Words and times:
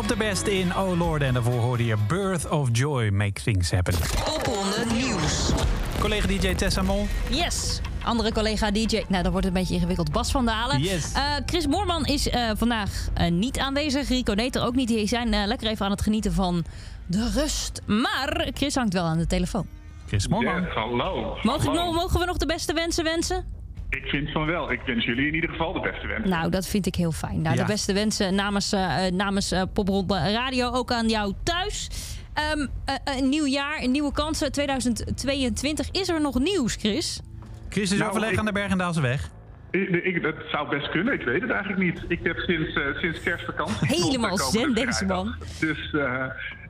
op 0.00 0.08
de 0.08 0.16
best 0.16 0.46
in 0.46 0.76
Oh 0.76 0.98
Lord. 0.98 1.22
En 1.22 1.34
daarvoor 1.34 1.60
hoorde 1.60 1.84
je 1.84 1.96
Birth 2.08 2.48
of 2.48 2.68
Joy, 2.72 3.08
Make 3.08 3.42
Things 3.42 3.70
Happen. 3.70 3.94
Popronde 4.24 4.84
Nieuws. 4.92 5.50
Collega 5.98 6.26
DJ 6.26 6.54
Tessa 6.54 6.82
Mol. 6.82 7.06
Yes. 7.28 7.80
Andere 8.02 8.32
collega 8.32 8.70
DJ. 8.70 9.02
Nou, 9.08 9.22
dat 9.22 9.32
wordt 9.32 9.46
een 9.46 9.52
beetje 9.52 9.74
ingewikkeld. 9.74 10.12
Bas 10.12 10.30
van 10.30 10.46
Dalen. 10.46 10.80
Yes. 10.80 11.12
Eh, 11.12 11.22
Chris 11.46 11.66
Moorman 11.66 12.04
is 12.04 12.28
eh, 12.28 12.50
vandaag 12.56 13.08
eh, 13.14 13.30
niet 13.30 13.58
aanwezig. 13.58 14.08
Rico 14.08 14.32
Neter 14.32 14.62
ook 14.62 14.74
niet. 14.74 14.88
Die 14.88 15.06
zijn 15.06 15.32
eh, 15.34 15.46
lekker 15.46 15.68
even 15.68 15.84
aan 15.84 15.90
het 15.90 16.02
genieten 16.02 16.32
van 16.32 16.64
de 17.06 17.30
rust. 17.34 17.82
Maar 17.86 18.48
Chris 18.54 18.74
hangt 18.74 18.92
wel 18.92 19.04
aan 19.04 19.18
de 19.18 19.26
telefoon. 19.26 19.66
Chris 20.06 20.28
Moorman. 20.28 20.62
Ja, 20.62 20.68
hallo. 20.68 21.36
Mogen, 21.42 21.66
Hallo. 21.66 21.92
mogen 21.92 22.20
we 22.20 22.26
nog 22.26 22.36
de 22.36 22.46
beste 22.46 22.72
wensen 22.72 23.04
wensen? 23.04 23.59
Ik 23.90 24.04
vind 24.06 24.30
van 24.30 24.46
wel. 24.46 24.72
Ik 24.72 24.80
wens 24.86 25.04
jullie 25.04 25.26
in 25.26 25.34
ieder 25.34 25.50
geval 25.50 25.72
de 25.72 25.80
beste 25.80 26.06
wens. 26.06 26.28
Nou, 26.28 26.50
dat 26.50 26.66
vind 26.68 26.86
ik 26.86 26.94
heel 26.94 27.12
fijn. 27.12 27.42
Nou, 27.42 27.56
Ja. 27.56 27.62
De 27.62 27.72
beste 27.72 27.92
wensen 27.92 28.34
namens, 28.34 28.72
eh, 28.72 29.06
eh, 29.06 29.12
namens 29.14 29.52
eh, 29.52 29.62
Popronde 29.72 30.32
Radio 30.32 30.70
ook 30.70 30.92
aan 30.92 31.08
jou 31.08 31.32
thuis. 31.42 31.88
Ehm, 32.34 32.66
eh, 32.84 32.94
eh, 33.04 33.16
een 33.18 33.28
nieuw 33.28 33.46
jaar, 33.46 33.82
een 33.82 33.90
nieuwe 33.90 34.12
kansen. 34.12 34.52
2022. 34.52 35.90
Is 35.90 36.08
er 36.08 36.20
nog 36.20 36.38
nieuws, 36.38 36.74
Chris? 36.74 37.20
Chris 37.68 37.92
is 37.92 37.98
Nou, 37.98 38.10
overleg 38.10 38.30
ik- 38.30 38.38
aan 38.38 38.44
de 38.44 38.52
Bergendaalse 38.52 39.00
weg. 39.00 39.30
Ik, 39.70 39.88
ik, 40.04 40.22
dat 40.22 40.34
zou 40.50 40.68
best 40.68 40.90
kunnen, 40.90 41.14
ik 41.14 41.22
weet 41.22 41.40
het 41.42 41.50
eigenlijk 41.50 41.82
niet. 41.82 42.04
Ik 42.08 42.20
heb 42.22 42.36
sinds, 42.38 42.72
eh, 42.74 42.82
sinds 43.00 43.20
kerstvakantie... 43.22 43.86
Helemaal 44.04 44.36
zen, 44.38 44.74
deze 44.74 45.04
man. 45.04 45.34
Dus 45.60 45.92
eh, 45.92 46.24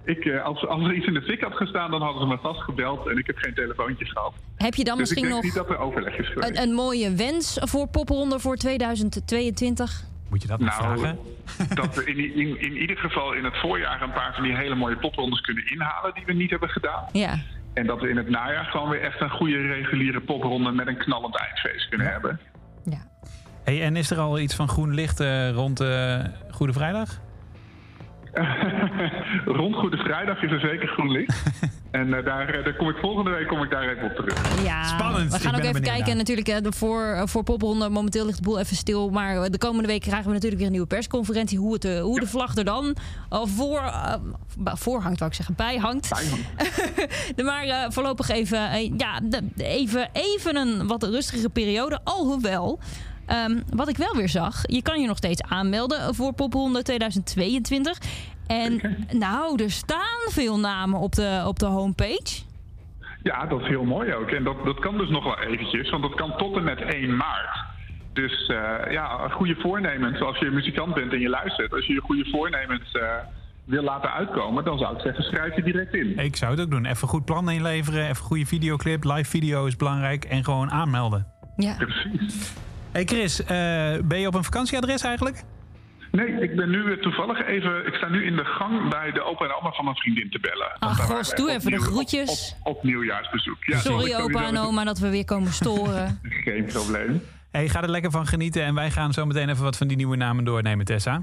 ik, 0.04 0.24
eh, 0.24 0.44
als, 0.44 0.66
als 0.66 0.82
er 0.84 0.94
iets 0.94 1.06
in 1.06 1.14
de 1.14 1.22
fik 1.22 1.40
had 1.40 1.54
gestaan, 1.54 1.90
dan 1.90 2.02
hadden 2.02 2.20
ze 2.22 2.28
me 2.28 2.38
vastgebeld 2.38 3.06
en 3.08 3.18
ik 3.18 3.26
heb 3.26 3.36
geen 3.38 3.54
telefoontje 3.54 4.04
gehad. 4.04 4.32
Heb 4.56 4.74
je 4.74 4.84
dan 4.84 4.98
Dus 4.98 5.08
misschien 5.08 5.30
nog 5.30 5.42
niet 5.42 5.54
dat 5.54 5.70
er 5.70 5.78
overleg 5.78 6.16
is 6.18 6.28
geweest. 6.28 6.48
een, 6.50 6.62
een 6.62 6.72
mooie 6.74 7.14
wens 7.14 7.58
voor 7.60 7.88
Popronde 7.88 8.38
voor 8.38 8.56
2022? 8.56 10.04
Moet 10.28 10.42
je 10.42 10.48
dat 10.48 10.58
nog 10.60 10.78
Nou, 10.80 10.98
vragen? 10.98 11.18
dat 11.82 11.94
we 11.94 12.04
in, 12.04 12.34
in, 12.34 12.60
in 12.60 12.76
ieder 12.76 12.96
geval 12.96 13.32
in 13.32 13.44
het 13.44 13.56
voorjaar 13.56 14.02
een 14.02 14.12
paar 14.12 14.34
van 14.34 14.42
die 14.42 14.56
hele 14.56 14.74
mooie 14.74 14.96
poprondes 14.96 15.40
kunnen 15.40 15.70
inhalen 15.70 16.14
die 16.14 16.24
we 16.26 16.32
niet 16.32 16.50
hebben 16.50 16.68
gedaan. 16.68 17.04
Ja. 17.12 17.38
En 17.74 17.86
dat 17.86 18.00
we 18.00 18.08
in 18.08 18.16
het 18.16 18.28
najaar 18.28 18.64
gewoon 18.64 18.88
weer 18.88 19.02
echt 19.02 19.20
een 19.20 19.30
goede 19.30 19.56
reguliere 19.66 20.20
popronde 20.20 20.70
met 20.70 20.86
een 20.86 20.96
knallend 20.98 21.36
eindfeest 21.38 21.88
kunnen 21.88 22.06
hebben. 22.12 22.40
ja. 22.84 23.08
Hey, 23.64 23.82
en 23.82 23.96
is 23.96 24.10
er 24.10 24.18
al 24.18 24.38
iets 24.38 24.54
van 24.54 24.68
groen 24.68 24.94
licht 24.94 25.20
eh, 25.20 25.50
rond 25.50 25.80
eh, 25.80 26.24
Goede 26.50 26.72
Vrijdag? 26.72 27.20
Rond 29.58 29.74
Goede 29.74 29.96
Vrijdag 29.96 30.42
is 30.42 30.50
er 30.52 30.60
zeker 30.60 30.88
groen 30.88 31.10
licht. 31.10 31.42
en 31.90 32.14
eh, 32.14 32.24
daar, 32.24 32.48
eh, 32.48 32.64
daar 32.64 32.76
kom 32.76 32.88
ik 32.88 32.96
volgende 32.96 33.30
week 33.30 33.48
kom 33.48 33.62
ik 33.62 33.70
daar 33.70 33.88
even 33.88 34.04
op 34.04 34.14
terug. 34.16 34.64
Ja, 34.64 34.82
Spannend. 34.84 35.32
We 35.32 35.38
gaan 35.40 35.54
ook 35.54 35.60
even 35.60 35.82
kijken. 35.82 36.06
naar. 36.06 36.16
Natuurlijk, 36.16 36.48
eh, 36.48 36.56
de 36.62 36.72
voor, 36.72 37.22
voor 37.24 37.42
popronde 37.42 37.88
momenteel 37.88 38.24
ligt 38.26 38.36
de 38.36 38.42
boel 38.44 38.58
even 38.58 38.76
stil. 38.76 39.10
Maar 39.10 39.50
de 39.50 39.58
komende 39.58 39.86
week 39.88 40.00
krijgen 40.00 40.26
we 40.26 40.32
natuurlijk 40.32 40.56
weer 40.56 40.66
een 40.66 40.72
nieuwe 40.72 40.86
persconferentie. 40.86 41.58
Hoe, 41.58 41.72
het, 41.72 41.98
hoe 42.00 42.20
de 42.20 42.26
vlag 42.26 42.56
er 42.56 42.64
dan 42.64 42.96
eh, 43.30 43.40
voor, 43.44 43.92
voor 44.56 45.00
hangt, 45.00 45.18
wou 45.18 45.30
ik 45.30 45.36
zeggen. 45.36 45.54
Bij 45.54 45.76
hangt. 45.76 46.08
De- 47.36 47.42
maar 47.42 47.64
eh, 47.64 47.84
voorlopig 47.88 48.28
even, 48.28 48.58
ja, 48.96 49.20
even, 49.56 50.08
even 50.12 50.56
een 50.56 50.86
wat 50.86 51.02
rustigere 51.02 51.48
periode. 51.48 51.98
Alhoewel, 52.04 52.78
ehm, 53.30 53.60
wat 53.74 53.88
ik 53.88 53.96
wel 53.96 54.16
weer 54.16 54.28
zag, 54.28 54.62
je 54.62 54.82
kan 54.82 55.00
je 55.00 55.06
nog 55.06 55.16
steeds 55.16 55.42
aanmelden 55.42 56.14
voor 56.14 56.32
Popronde 56.32 56.82
2022. 56.82 57.98
En 58.46 58.80
nou, 59.12 59.62
er 59.62 59.70
staan 59.70 60.30
veel 60.30 60.58
namen 60.58 61.00
op 61.00 61.14
de, 61.14 61.42
op 61.46 61.58
de 61.58 61.66
homepage. 61.66 62.42
Ja, 63.22 63.46
dat 63.46 63.60
is 63.60 63.66
heel 63.66 63.84
mooi 63.84 64.14
ook. 64.14 64.30
En 64.30 64.44
dat, 64.44 64.64
dat 64.64 64.78
kan 64.78 64.98
dus 64.98 65.08
nog 65.08 65.24
wel 65.24 65.38
eventjes, 65.38 65.90
want 65.90 66.02
dat 66.02 66.14
kan 66.14 66.36
tot 66.36 66.56
en 66.56 66.64
met 66.64 66.80
1 66.80 67.16
maart. 67.16 67.68
Dus 68.12 68.46
eh, 68.46 68.92
ja, 68.92 69.28
goede 69.28 69.56
voornemens. 69.58 70.20
Als 70.20 70.38
je 70.38 70.50
muzikant 70.50 70.94
bent 70.94 71.12
en 71.12 71.20
je 71.20 71.28
luistert, 71.28 71.72
als 71.72 71.86
je 71.86 71.92
je 71.92 72.00
goede 72.00 72.28
voornemens 72.30 72.92
eh, 72.92 73.02
wil 73.64 73.82
laten 73.82 74.12
uitkomen, 74.12 74.64
dan 74.64 74.78
zou 74.78 74.94
ik 74.94 75.00
zeggen, 75.00 75.24
schrijf 75.24 75.56
je 75.56 75.62
direct 75.62 75.94
in. 75.94 76.18
Ik 76.18 76.36
zou 76.36 76.50
het 76.50 76.60
ook 76.60 76.70
doen. 76.70 76.86
Even 76.86 77.08
goed 77.08 77.24
plan 77.24 77.50
inleveren, 77.50 78.08
even 78.08 78.24
goede 78.24 78.46
videoclip. 78.46 79.04
Live 79.04 79.30
video 79.30 79.66
is 79.66 79.76
belangrijk 79.76 80.24
en 80.24 80.44
gewoon 80.44 80.70
aanmelden. 80.70 81.26
Ja. 81.56 81.74
Precies. 81.76 82.52
Hey 82.92 83.04
Chris, 83.04 83.42
eh, 83.44 83.46
ben 84.04 84.20
je 84.20 84.26
op 84.26 84.34
een 84.34 84.44
vakantieadres 84.44 85.02
eigenlijk? 85.02 85.42
Nee, 86.10 86.26
ik 86.26 86.56
ben 86.56 86.70
nu 86.70 87.00
toevallig 87.00 87.46
even. 87.46 87.86
Ik 87.86 87.94
sta 87.94 88.08
nu 88.08 88.24
in 88.24 88.36
de 88.36 88.44
gang 88.44 88.88
bij 88.88 89.12
de 89.12 89.22
opa 89.22 89.44
en 89.44 89.54
oma 89.54 89.70
van 89.70 89.84
mijn 89.84 89.96
vriendin 89.96 90.30
te 90.30 90.38
bellen. 90.40 90.78
Ach, 90.78 91.00
gos, 91.00 91.34
doe 91.34 91.50
even 91.50 91.70
de 91.70 91.80
groetjes. 91.80 92.56
Op, 92.60 92.66
op, 92.66 92.76
op 92.76 92.82
nieuwjaarsbezoek. 92.82 93.64
Ja, 93.64 93.78
Sorry 93.78 94.14
opa 94.14 94.46
en 94.46 94.58
oma 94.58 94.84
dat 94.84 94.98
we 94.98 95.10
weer 95.10 95.24
komen 95.24 95.52
storen. 95.52 96.20
Geen 96.44 96.64
probleem. 96.64 97.22
Hey, 97.50 97.68
ga 97.68 97.82
er 97.82 97.90
lekker 97.90 98.10
van 98.10 98.26
genieten 98.26 98.62
en 98.64 98.74
wij 98.74 98.90
gaan 98.90 99.12
zo 99.12 99.26
meteen 99.26 99.48
even 99.48 99.64
wat 99.64 99.76
van 99.76 99.86
die 99.86 99.96
nieuwe 99.96 100.16
namen 100.16 100.44
doornemen, 100.44 100.84
Tessa. 100.84 101.22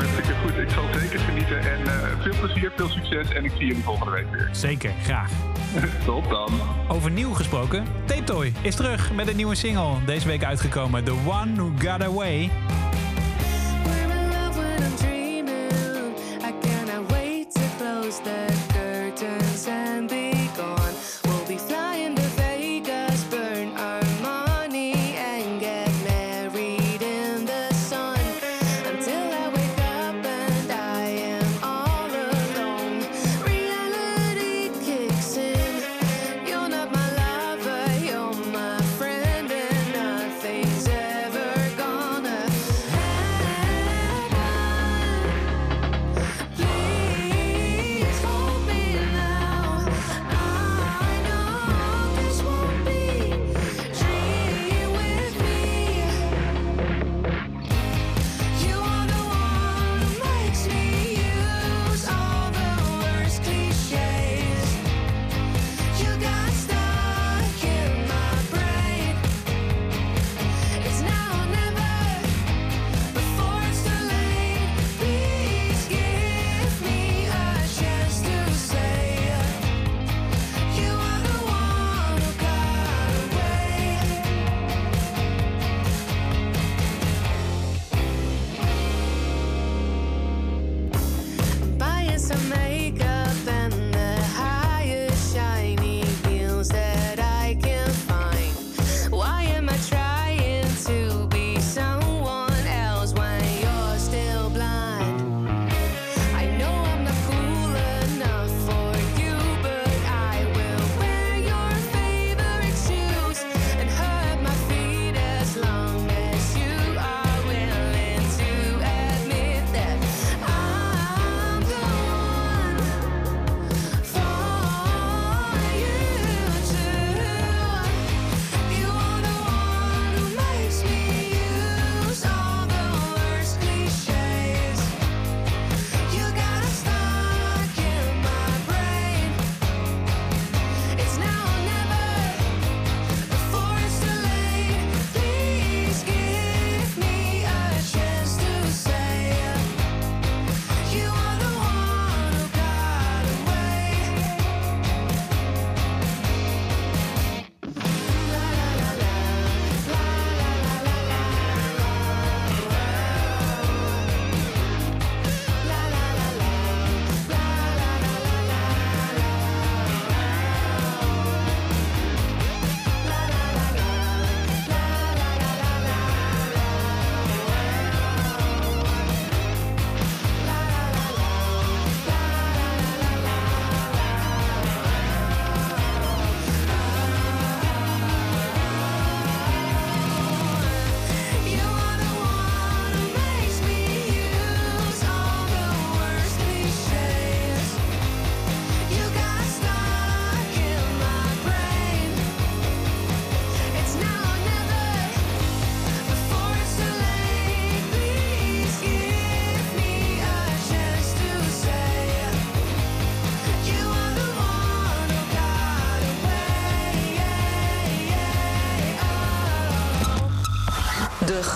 Hartstikke 0.00 0.34
goed. 0.42 0.56
Ik 0.56 0.70
zal 0.70 0.84
zeker 1.00 1.18
genieten. 1.18 1.58
En 1.60 1.86
eh, 1.86 2.22
veel 2.22 2.34
plezier, 2.40 2.72
veel 2.76 2.88
succes. 2.88 3.32
En 3.32 3.44
ik 3.44 3.50
zie 3.50 3.66
jullie 3.66 3.82
volgende 3.82 4.10
week 4.10 4.30
weer. 4.30 4.48
Zeker, 4.52 4.92
graag. 5.02 5.30
Tot 6.04 6.28
dan. 6.28 6.52
Over 6.88 7.10
nieuw 7.10 7.32
gesproken, 7.32 7.84
Tape 8.04 8.24
Toy 8.24 8.52
is 8.62 8.74
terug 8.74 9.12
met 9.12 9.28
een 9.28 9.36
nieuwe 9.36 9.54
single. 9.54 10.04
Deze 10.06 10.26
week 10.26 10.44
uitgekomen, 10.44 11.04
The 11.04 11.14
One 11.26 11.54
Who 11.54 11.70
Got 11.78 12.02
Away. 12.02 12.50
We're 13.84 14.14
in 14.14 14.28
love 14.28 14.58
when 14.58 14.82
I'm 14.82 14.96
dreaming. 14.96 16.14
I 16.42 16.52
cannot 16.66 17.10
wait 17.10 17.54
to 17.54 17.60
close 17.78 18.22
the 18.22 18.59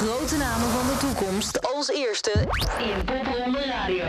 grote 0.04 0.36
namen 0.36 0.68
van 0.68 0.86
de 0.86 0.96
toekomst 0.96 1.74
als 1.74 1.88
eerste 1.88 2.30
in 2.78 3.04
Popronde 3.04 3.64
Radio. 3.64 4.06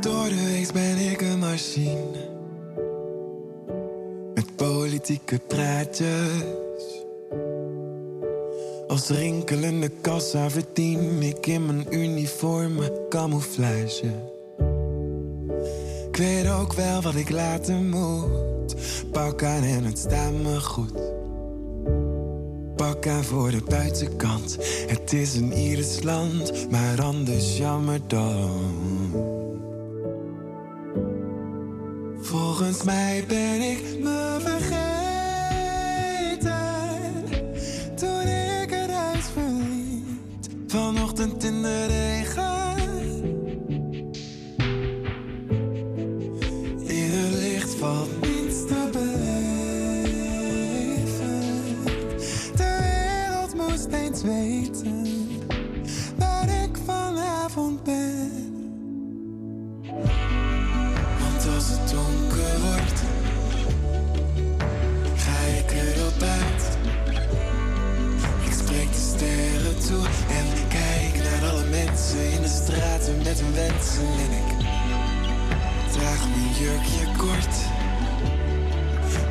Door 0.00 0.28
de 0.28 0.44
week 0.44 0.72
ben 0.72 1.10
ik 1.10 1.20
een 1.20 1.38
machine. 1.38 2.28
Met 4.34 4.56
politieke 4.56 5.38
praatjes. 5.38 7.06
Als 8.88 9.08
rinkelende 9.08 9.88
kassa 9.88 10.50
verdien 10.50 11.22
ik 11.22 11.46
in 11.46 11.66
mijn 11.66 11.86
uniforme 11.90 13.06
camouflage. 13.08 14.36
Weet 16.18 16.50
ook 16.50 16.72
wel 16.72 17.02
wat 17.02 17.14
ik 17.14 17.30
laten 17.30 17.88
moet. 17.88 18.76
Pak 19.12 19.42
aan 19.42 19.62
en 19.62 19.84
het 19.84 19.98
staat 19.98 20.32
me 20.32 20.60
goed. 20.60 20.92
Pak 22.76 23.06
aan 23.06 23.24
voor 23.24 23.50
de 23.50 23.62
buitenkant. 23.68 24.56
Het 24.86 25.12
is 25.12 25.36
een 25.36 25.52
Iers 25.52 26.02
land, 26.02 26.70
maar 26.70 27.02
anders 27.02 27.56
jammer 27.56 28.00
dan. 28.06 28.50
Volgens 32.20 32.82
mij 32.82 33.24
ben 33.28 33.60
ik 33.60 33.82
me 34.02 34.36
vergeten. 34.40 34.77
Met 73.42 73.46
hun 73.46 73.70
wensen. 73.70 74.02
En 74.02 74.32
ik 74.32 74.66
draag 75.92 76.28
mijn 76.28 76.52
jurkje 76.58 77.06
kort 77.16 77.56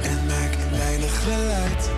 en 0.02 0.26
maak 0.26 0.58
weinig 0.72 1.24
geluid. 1.24 1.90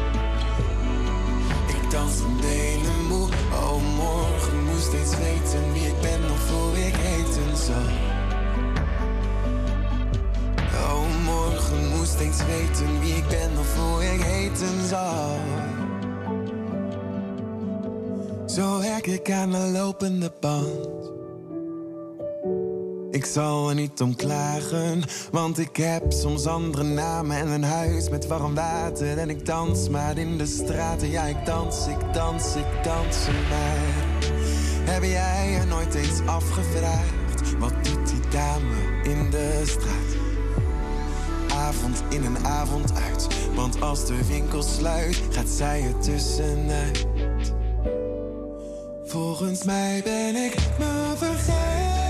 Ik 1.68 1.92
dans 1.92 2.22
mijn 2.22 2.38
benen 2.42 3.06
moe, 3.08 3.28
oh 3.52 3.96
morgen 3.96 4.64
moest 4.64 4.86
steeds 4.86 5.18
weten 5.18 5.74
wie 5.74 5.88
ik 5.88 6.02
ben 6.02 6.32
of 6.32 6.50
hoe 6.52 6.86
ik 6.86 6.96
heten 6.96 7.58
zal. 7.58 8.08
Oh, 10.74 11.24
morgen 11.26 11.88
moest 11.88 12.20
eens 12.20 12.46
weten 12.46 13.00
wie 13.00 13.16
ik 13.16 13.28
ben 13.28 13.52
of 13.60 13.78
hoe 13.78 14.04
ik 14.14 14.22
heten 14.22 14.88
zal. 14.88 15.38
Zo 18.46 18.80
werk 18.80 19.08
ik 19.08 19.32
aan 19.32 19.52
de 19.52 19.70
lopende 19.74 20.32
band. 20.40 21.19
Ik 23.12 23.26
zal 23.26 23.70
er 23.70 23.76
niet 23.76 24.02
om 24.02 24.16
klagen, 24.16 25.04
want 25.32 25.60
ik 25.60 25.76
heb 25.76 26.12
soms 26.12 26.46
andere 26.46 26.84
namen 26.84 27.38
en 27.38 27.48
een 27.48 27.64
huis 27.64 28.10
met 28.10 28.28
warm 28.28 28.56
water. 28.56 29.18
En 29.18 29.30
ik 29.30 29.46
dans 29.46 29.90
maar 29.90 30.18
in 30.18 30.38
de 30.38 30.46
straten, 30.46 31.10
ja 31.10 31.24
ik 31.24 31.46
dans, 31.46 31.88
ik 31.88 32.14
dans, 32.14 32.56
ik 32.56 32.84
dans 32.84 33.28
maar. 33.50 34.28
Heb 34.94 35.04
jij 35.04 35.52
je 35.52 35.66
nooit 35.66 35.94
eens 35.94 36.20
afgevraagd, 36.26 37.58
wat 37.60 37.74
doet 37.82 38.08
die 38.08 38.30
dame 38.30 39.02
in 39.04 39.30
de 39.30 39.62
straat? 39.66 40.18
Avond 41.56 42.04
in 42.10 42.24
en 42.24 42.46
avond 42.46 42.92
uit, 43.12 43.28
want 43.56 43.82
als 43.82 44.06
de 44.06 44.26
winkel 44.28 44.64
sluit, 44.64 45.22
gaat 45.30 45.50
zij 45.50 45.84
er 45.84 46.00
tussenuit. 46.00 47.08
Volgens 49.04 49.64
mij 49.64 50.02
ben 50.04 50.36
ik 50.36 50.56
me 50.80 51.14
vergeten 51.16 52.09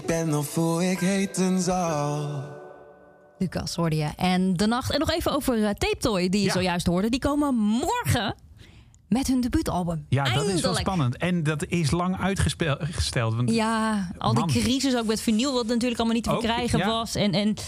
ik 0.00 0.06
ben 0.06 0.34
of 0.38 0.54
hoe 0.54 0.90
ik 0.90 0.98
heten 0.98 1.60
zal. 1.60 2.42
Lucas 3.38 3.74
hoorde 3.76 3.96
je. 3.96 4.08
En 4.16 4.56
de 4.56 4.66
nacht. 4.66 4.92
En 4.92 4.98
nog 4.98 5.10
even 5.10 5.32
over 5.34 5.58
uh, 5.58 5.64
Tape 5.68 5.96
Toy, 5.98 6.28
die 6.28 6.40
je 6.40 6.46
Ja. 6.46 6.52
zojuist 6.52 6.86
hoorde. 6.86 7.08
Die 7.10 7.20
komen 7.20 7.54
morgen 7.54 8.34
met 9.08 9.26
hun 9.26 9.40
debuutalbum. 9.40 10.06
Ja, 10.08 10.24
dat 10.34 10.44
is 10.46 10.60
wel 10.60 10.74
spannend. 10.74 11.16
En 11.16 11.42
dat 11.42 11.64
is 11.66 11.90
lang 11.90 12.20
uitgesteld. 12.20 13.34
Want 13.34 13.50
Ja, 13.50 14.10
al 14.18 14.34
die 14.34 14.44
crisis 14.62 14.96
ook 14.96 15.06
met 15.06 15.20
vinyl, 15.20 15.52
wat 15.52 15.66
natuurlijk 15.66 15.98
allemaal 15.98 16.16
niet 16.16 16.24
te 16.24 16.30
Ook, 16.30 16.40
verkrijgen 16.40 16.78
ja. 16.78 16.86
was. 16.86 17.14
En, 17.14 17.32
en 17.32 17.48
eh, 17.48 17.64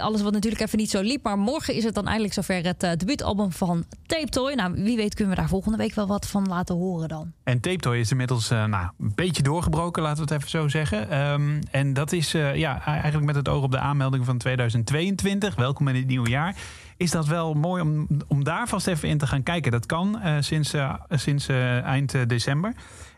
alles 0.00 0.22
wat 0.22 0.32
natuurlijk 0.32 0.62
even 0.62 0.78
niet 0.78 0.90
zo 0.90 1.00
liep. 1.00 1.22
Maar 1.22 1.38
morgen 1.38 1.74
is 1.74 1.84
het 1.84 1.94
dan 1.94 2.06
eindelijk 2.06 2.34
zover 2.34 2.64
het 2.64 2.82
eh, 2.82 2.90
debuutalbum 2.96 3.52
van 3.52 3.84
Tape 4.06 4.28
Toy. 4.28 4.52
Nou, 4.52 4.72
wie 4.74 4.96
weet 4.96 5.14
kunnen 5.14 5.34
we 5.34 5.40
daar 5.40 5.48
volgende 5.48 5.78
week 5.78 5.94
wel 5.94 6.06
wat 6.06 6.26
van 6.26 6.48
laten 6.48 6.74
horen 6.74 7.08
dan. 7.08 7.32
En 7.44 7.60
Tape 7.60 7.76
Toy 7.76 7.96
is 7.96 8.10
inmiddels 8.10 8.50
eh, 8.50 8.64
nou, 8.64 8.90
een 8.98 9.12
beetje 9.14 9.42
doorgebroken, 9.42 10.02
laten 10.02 10.26
we 10.26 10.32
het 10.32 10.42
even 10.42 10.50
zo 10.50 10.68
zeggen. 10.68 11.10
Ehm, 11.10 11.60
en 11.70 11.92
dat 11.92 12.12
is 12.12 12.34
eh, 12.34 12.54
ja, 12.54 12.84
eigenlijk 12.84 13.26
met 13.26 13.34
het 13.34 13.48
oog 13.48 13.62
op 13.62 13.70
de 13.70 13.78
aanmelding 13.78 14.24
van 14.24 14.38
2022. 14.38 15.54
Welkom 15.54 15.88
in 15.88 15.94
het 15.94 16.06
nieuwe 16.06 16.28
jaar. 16.28 16.56
Is 16.96 17.10
dat 17.10 17.26
wel 17.26 17.54
mooi 17.54 17.82
om, 17.82 18.06
om 18.28 18.44
daar 18.44 18.68
vast 18.68 18.86
even 18.86 19.08
in 19.08 19.18
te 19.18 19.26
gaan 19.26 19.42
kijken. 19.42 19.72
Dat 19.72 19.86
kan 19.86 20.20
eh, 20.20 20.36
sinds, 20.40 20.72
eh, 20.72 20.94
sinds 21.08 21.48
eh, 21.48 21.82
eind 21.82 22.14
eh, 22.14 22.20
december. 22.26 22.74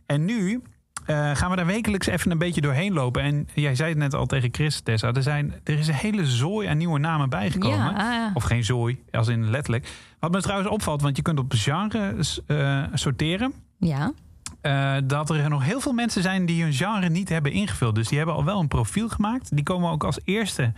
En 0.07 0.25
nu 0.25 0.63
eh, 1.07 1.31
gaan 1.35 1.51
we 1.51 1.57
daar 1.57 1.67
wekelijks 1.67 2.07
even 2.07 2.31
een 2.31 2.39
beetje 2.39 2.61
doorheen 2.61 2.93
lopen. 2.93 3.23
En 3.23 3.49
jij 3.55 3.75
zei 3.75 3.89
het 3.89 3.99
net 3.99 4.15
al 4.15 4.27
tegen 4.27 4.49
Chris, 4.53 4.81
Tessa. 4.81 5.13
Er, 5.13 5.23
zijn, 5.23 5.55
er 5.65 5.79
is 5.79 5.89
een 5.89 5.95
hele 5.95 6.27
zooi 6.27 6.69
aan 6.69 6.77
nieuwe 6.77 6.99
namen 6.99 7.29
bijgekomen. 7.29 7.79
Ja. 7.79 8.31
Of 8.35 8.43
geen 8.43 8.65
zooi, 8.65 9.03
als 9.13 9.29
in 9.29 9.51
letterlijk. 9.51 9.89
Wat 10.19 10.31
me 10.33 10.43
trouwens 10.43 10.71
opvalt, 10.71 11.03
want 11.03 11.17
je 11.17 11.23
kunt 11.23 11.39
op 11.39 11.53
genre 11.57 12.15
eh, 12.47 12.83
sorteren. 12.95 13.53
Ja, 13.79 14.13
Eh, 14.61 14.97
dat 15.05 15.31
er 15.31 15.49
nog 15.49 15.65
heel 15.65 15.81
veel 15.81 15.93
mensen 15.93 16.23
zijn 16.23 16.47
die 16.47 16.63
hun 16.63 16.73
genre 16.73 17.09
niet 17.09 17.29
hebben 17.29 17.53
ingevuld. 17.53 17.95
Dus 17.95 18.09
die 18.09 18.17
hebben 18.17 18.37
al 18.37 18.45
wel 18.45 18.61
een 18.61 18.69
profiel 18.69 19.09
gemaakt. 19.09 19.57
Die 19.57 19.65
komen 19.65 19.91
ook 19.91 20.05
als 20.05 20.19
eerste 20.25 20.73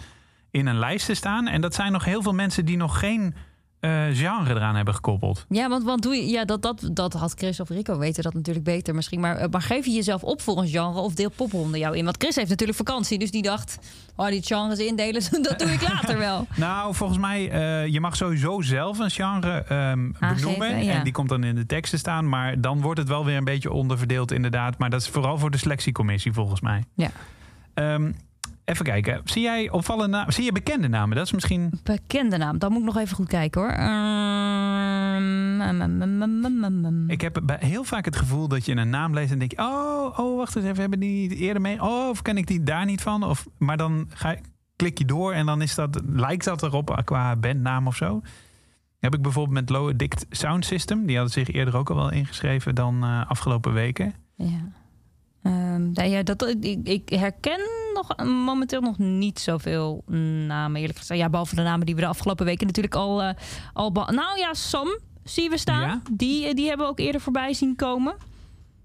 in 0.50 0.66
een 0.66 0.78
lijst 0.78 1.06
te 1.06 1.14
staan. 1.14 1.46
En 1.46 1.60
dat 1.60 1.74
zijn 1.74 1.92
nog 1.92 2.04
heel 2.04 2.22
veel 2.22 2.32
mensen 2.32 2.64
die 2.64 2.76
nog 2.76 2.98
geen 2.98 3.34
eh, 3.80 4.04
genre 4.12 4.54
eraan 4.54 4.76
hebben 4.76 4.94
gekoppeld. 4.94 5.44
ja 5.48 5.68
want, 5.68 5.84
want 5.84 6.02
doe 6.02 6.14
je, 6.14 6.26
ja, 6.26 6.44
dat, 6.44 6.62
dat, 6.62 6.88
dat 6.92 7.12
had 7.12 7.34
Chris 7.36 7.60
of 7.60 7.68
Rico 7.68 7.98
weten 7.98 8.22
dat 8.22 8.34
natuurlijk 8.34 8.64
beter 8.64 8.94
misschien. 8.94 9.20
Maar, 9.20 9.36
eh, 9.36 9.48
maar 9.50 9.62
geef 9.62 9.84
je 9.84 9.90
jezelf 9.90 10.22
op 10.22 10.42
voor 10.42 10.58
een 10.58 10.68
genre 10.68 11.00
of 11.00 11.14
deel 11.14 11.30
popronde 11.30 11.78
jou 11.78 11.96
in? 11.96 12.04
Want 12.04 12.16
Chris 12.18 12.36
heeft 12.36 12.48
natuurlijk 12.48 12.78
vakantie, 12.78 13.18
dus 13.18 13.30
die 13.30 13.42
dacht... 13.42 13.78
Oh, 14.16 14.26
die 14.26 14.42
genres 14.42 14.78
indelen, 14.78 15.22
dat 15.42 15.58
doe 15.58 15.68
ik 15.68 15.88
later 15.88 16.18
wel. 16.18 16.46
Nou, 16.56 16.94
volgens 16.94 17.18
mij, 17.18 17.50
eh, 17.50 17.92
je 17.92 18.00
mag 18.00 18.16
sowieso 18.16 18.60
zelf 18.60 18.98
een 18.98 19.10
genre 19.10 19.64
ehm, 19.68 20.10
benoemen. 20.18 20.84
ja. 20.84 20.92
En 20.92 21.04
die 21.04 21.12
komt 21.12 21.28
dan 21.28 21.44
in 21.44 21.54
de 21.54 21.66
teksten 21.66 21.98
staan. 21.98 22.28
Maar 22.28 22.60
dan 22.60 22.80
wordt 22.80 22.98
het 23.00 23.08
wel 23.08 23.24
weer 23.24 23.36
een 23.36 23.44
beetje 23.44 23.72
onderverdeeld 23.72 24.32
inderdaad. 24.32 24.78
Maar 24.78 24.90
dat 24.90 25.00
is 25.00 25.08
vooral 25.08 25.38
voor 25.38 25.50
de 25.50 25.58
selectiecommissie 25.58 26.32
volgens 26.32 26.60
mij. 26.60 26.84
Ja. 26.94 27.10
Ehm, 27.74 28.12
even 28.66 28.84
kijken. 28.84 29.20
Zie 29.24 29.42
jij 29.42 29.70
opvallende 29.70 30.16
namen? 30.16 30.32
Zie 30.32 30.44
je 30.44 30.52
bekende 30.52 30.88
namen? 30.88 31.16
Dat 31.16 31.26
is 31.26 31.32
misschien... 31.32 31.72
Bekende 31.82 32.36
naam, 32.36 32.58
dan 32.58 32.70
moet 32.72 32.80
ik 32.80 32.86
nog 32.86 32.96
even 32.96 33.16
goed 33.16 33.28
kijken 33.28 33.60
hoor. 33.60 33.70
Ehm. 33.70 35.24
Ik 37.10 37.20
heb 37.20 37.56
heel 37.58 37.84
vaak 37.84 38.04
het 38.04 38.16
gevoel 38.16 38.48
dat 38.48 38.64
je 38.64 38.76
een 38.76 38.90
naam 38.90 39.14
leest 39.14 39.32
en 39.32 39.38
denk 39.38 39.50
je... 39.50 39.58
Oh, 39.58 40.18
oh, 40.18 40.36
wacht 40.36 40.56
eens 40.56 40.64
even. 40.64 40.80
Hebben 40.80 41.00
die 41.00 41.28
niet 41.28 41.38
eerder 41.38 41.62
mee? 41.62 41.82
Oh, 41.82 42.08
of 42.08 42.22
ken 42.22 42.36
ik 42.36 42.46
die 42.46 42.62
daar 42.62 42.84
niet 42.84 43.02
van? 43.02 43.22
Of, 43.22 43.46
maar 43.58 43.76
dan 43.76 44.08
ga 44.08 44.36
klik 44.76 44.98
je 44.98 45.04
door 45.04 45.32
en 45.32 45.46
dan 45.46 45.62
is 45.62 45.74
dat, 45.74 46.00
lijkt 46.06 46.44
dat 46.44 46.62
erop 46.62 47.02
qua 47.04 47.36
bandnaam 47.36 47.86
of 47.86 47.96
zo. 47.96 48.20
Heb 48.98 49.14
ik 49.14 49.22
bijvoorbeeld 49.22 49.54
met 49.54 49.70
Low 49.70 49.88
Addict 49.88 50.26
Sound 50.30 50.64
System. 50.64 51.06
Die 51.06 51.16
hadden 51.16 51.32
zich 51.32 51.50
eerder 51.50 51.76
ook 51.76 51.90
al 51.90 51.96
wel 51.96 52.10
ingeschreven 52.10 52.74
dan 52.74 53.02
eh, 53.02 53.30
afgelopen 53.30 53.72
weken. 53.72 54.14
Ja. 54.34 54.72
Nou 55.78 56.08
ja, 56.08 56.22
dat, 56.22 56.56
ik, 56.60 56.88
ik 56.88 57.08
herken 57.08 57.60
nog, 57.96 58.26
momenteel 58.26 58.80
nog 58.80 58.98
niet 58.98 59.38
zoveel 59.40 60.02
namen, 60.46 60.80
eerlijk 60.80 60.98
gezegd. 60.98 61.20
Ja, 61.20 61.28
behalve 61.30 61.54
de 61.54 61.62
namen 61.62 61.86
die 61.86 61.94
we 61.94 62.00
de 62.00 62.06
afgelopen 62.06 62.44
weken 62.44 62.66
natuurlijk 62.66 62.94
al... 62.94 63.22
eh, 63.22 63.34
al 63.72 63.90
nou 63.92 64.38
ja, 64.38 64.54
Sam 64.54 64.98
zien 65.24 65.50
we 65.50 65.58
staan. 65.58 65.80
Ja? 65.88 66.00
Die, 66.12 66.54
die 66.54 66.68
hebben 66.68 66.86
we 66.86 66.92
ook 66.92 66.98
eerder 66.98 67.20
voorbij 67.20 67.52
zien 67.54 67.76
komen. 67.76 68.14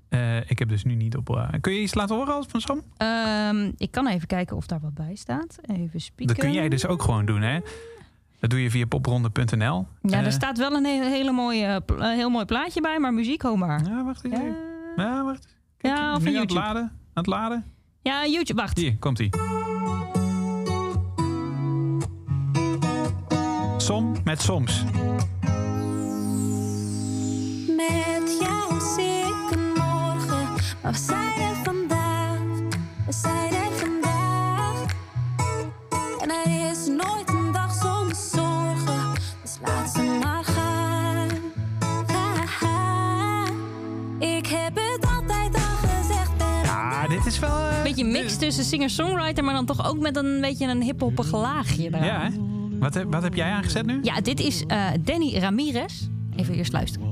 Eh, 0.10 0.50
ik 0.50 0.60
heb 0.60 0.70
dus 0.70 0.84
nu 0.84 0.96
niet 0.96 1.18
op... 1.18 1.30
eh, 1.30 1.50
kun 1.62 1.74
je 1.74 1.82
iets 1.82 1.94
laten 1.94 2.16
horen 2.16 2.34
als 2.34 2.46
van 2.50 2.62
Sam? 2.62 2.82
Ehm, 2.98 3.72
ik 3.78 3.92
kan 3.92 4.08
even 4.08 4.28
kijken 4.28 4.56
of 4.58 4.66
daar 4.66 4.80
wat 4.80 4.94
bij 4.94 5.16
staat. 5.16 5.58
Even 5.62 6.02
spieken. 6.02 6.36
Dat 6.36 6.46
kun 6.46 6.54
jij 6.54 6.70
dus 6.70 6.86
ook 6.86 7.02
gewoon 7.02 7.26
doen, 7.26 7.42
hè? 7.42 7.60
Dat 8.40 8.50
doe 8.50 8.62
je 8.64 8.70
via 8.72 8.86
popronde.nl. 8.86 9.88
Ja, 10.02 10.20
Eh, 10.20 10.26
er 10.26 10.32
staat 10.32 10.58
wel 10.58 10.72
een 10.74 10.86
hele, 10.86 11.06
hele 11.10 11.32
mooie, 11.32 11.82
heel 12.00 12.30
mooi 12.30 12.46
plaatje 12.46 12.82
bij, 12.82 13.00
maar 13.00 13.14
muziek, 13.14 13.42
ho 13.42 13.56
maar. 13.56 13.84
Ja, 13.86 14.04
wacht 14.04 14.24
eens 14.26 14.34
Ja, 14.36 14.42
even. 14.42 14.56
Ja, 14.96 15.24
wacht. 15.24 15.56
Kijk, 15.78 15.98
Ja, 15.98 16.16
of 16.16 16.24
nu 16.24 16.36
aan 16.36 16.42
het 16.42 16.52
laden. 16.52 16.82
Aan 16.82 16.92
het 17.14 17.26
laden. 17.28 17.66
Ja 18.02 18.26
YouTube, 18.26 18.62
wacht. 18.62 18.78
Hier, 18.78 18.98
komt 19.00 19.20
ie. 19.20 19.30
Som 23.78 24.16
met 24.24 24.42
soms. 24.42 24.84
Met 27.68 28.38
jou 28.40 28.80
zie 28.96 29.20
ik 29.20 29.52
een 29.52 29.68
morgen 29.68 30.48
Maar 30.82 30.92
we 30.92 30.98
zijn 30.98 31.42
er 31.42 31.56
vandaag, 31.64 32.40
we 33.06 33.12
zijn 33.12 33.54
er 33.54 33.61
wel... 47.42 47.68
eh, 47.70 47.84
Beetje 47.84 48.04
een 48.04 48.12
mix 48.12 48.38
tussen 48.38 48.64
singer-songwriter, 48.64 49.44
maar 49.44 49.54
dan 49.54 49.66
toch 49.66 49.88
ook 49.90 50.00
met 50.00 50.18
een 50.18 50.42
beetje 50.42 50.68
een 50.68 50.82
hiphoppig 50.84 51.32
laagje 51.32 51.84
eraan. 51.88 52.04
Ja, 52.06 52.22
hè? 52.22 52.30
Wat, 52.80 52.94
heb- 52.94 53.12
wat 53.14 53.24
heb 53.24 53.34
jij 53.36 53.52
aangezet 53.52 53.86
nu? 53.86 54.00
Ja, 54.04 54.22
dit 54.22 54.40
is 54.40 54.64
eh, 54.68 54.86
Danny 55.02 55.38
Ramirez. 55.38 56.08
Even 56.36 56.54
eerst 56.54 56.72
luisteren. 56.74 57.11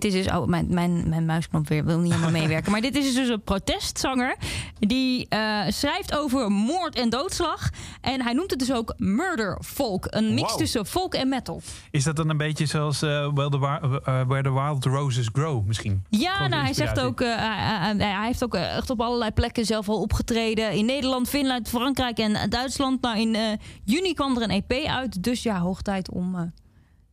Dit 0.00 0.14
is 0.14 0.24
dus... 0.24 0.34
Oh, 0.34 0.46
mijn, 0.46 0.66
mijn, 0.68 1.08
mijn 1.08 1.24
muisknop 1.24 1.68
weer 1.68 1.84
wil 1.84 1.98
niet 1.98 2.12
helemaal 2.12 2.32
meewerken. 2.40 2.72
Maar 2.72 2.80
dit 2.80 2.96
is 2.96 3.14
dus 3.14 3.28
een 3.28 3.42
protestzanger. 3.42 4.36
Die 4.78 5.26
eh, 5.28 5.60
schrijft 5.68 6.16
over 6.18 6.50
moord 6.50 6.94
en 6.94 7.10
doodslag. 7.10 7.70
En 8.00 8.22
hij 8.22 8.32
noemt 8.32 8.50
het 8.50 8.58
dus 8.58 8.72
ook 8.72 8.94
murder 8.96 9.58
folk. 9.64 10.06
Een 10.10 10.34
mix 10.34 10.48
Wow. 10.50 10.58
tussen 10.58 10.86
folk 10.86 11.14
en 11.14 11.28
metal. 11.28 11.62
Is 11.90 12.04
dat 12.04 12.16
dan 12.16 12.28
een 12.28 12.36
beetje 12.36 12.66
zoals 12.66 13.00
Well 13.00 13.48
the 13.48 13.78
eh, 14.04 14.26
Where 14.26 14.42
the 14.42 14.52
Wild 14.52 14.84
Roses 14.84 15.28
Grow 15.32 15.66
misschien? 15.66 16.04
Ja, 16.08 16.32
Gewoon 16.34 16.50
nou, 16.50 16.62
hij 16.62 16.74
zegt 16.74 17.00
ook, 17.00 17.20
hij, 17.20 18.26
heeft 18.26 18.44
ook 18.44 18.54
echt 18.54 18.90
op 18.90 19.00
allerlei 19.00 19.30
plekken 19.30 19.64
zelf 19.64 19.88
al 19.88 20.00
opgetreden. 20.00 20.72
In 20.72 20.84
Nederland, 20.84 21.28
Finland, 21.28 21.68
Frankrijk 21.68 22.18
en 22.18 22.50
Duitsland. 22.50 23.00
Nou, 23.00 23.18
in 23.18 23.58
juni 23.84 24.14
kwam 24.14 24.36
er 24.36 24.42
een 24.42 24.64
EP 24.66 24.86
uit. 24.86 25.22
Dus 25.22 25.42
ja, 25.42 25.58
hoog 25.60 25.82
tijd 25.82 26.10
om 26.10 26.52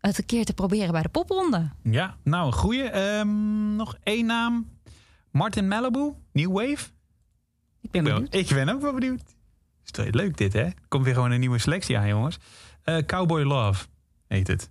het 0.07 0.17
een 0.17 0.25
keer 0.25 0.45
te 0.45 0.53
proberen 0.53 0.91
bij 0.91 1.01
de 1.01 1.09
popronde. 1.09 1.69
Ja, 1.83 2.17
nou, 2.23 2.45
een 2.47 2.53
goeie. 2.53 2.83
Ehm, 2.83 3.75
nog 3.75 3.97
één 4.03 4.25
naam. 4.25 4.69
Martin 5.31 5.67
Malibu, 5.67 6.13
New 6.31 6.51
Wave. 6.51 6.89
Ik 7.81 7.91
ben 7.91 8.03
benieuwd. 8.03 8.33
Ik 8.33 8.47
ben 8.47 8.69
ook 8.69 8.81
wel 8.81 8.93
benieuwd. 8.93 9.21
Is 9.85 9.91
toch 9.91 10.11
leuk 10.11 10.37
dit, 10.37 10.53
hè? 10.53 10.69
Komt 10.87 11.03
weer 11.03 11.13
gewoon 11.13 11.31
een 11.31 11.39
nieuwe 11.39 11.59
selectie 11.59 11.97
aan, 11.97 12.07
jongens. 12.07 12.37
Eh, 12.83 12.97
Cowboy 12.97 13.43
Love 13.43 13.85
heet 14.27 14.47
het. 14.47 14.69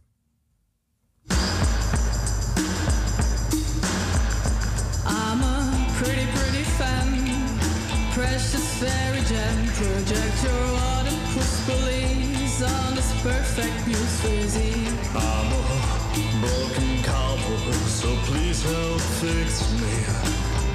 Fix 19.20 19.72
me. 19.80 19.94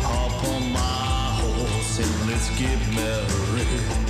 Hop 0.02 0.44
on 0.50 0.74
my 0.74 0.80
horse 1.42 2.00
and 2.00 2.30
let's 2.30 2.50
get 2.58 2.80
married. 2.96 4.01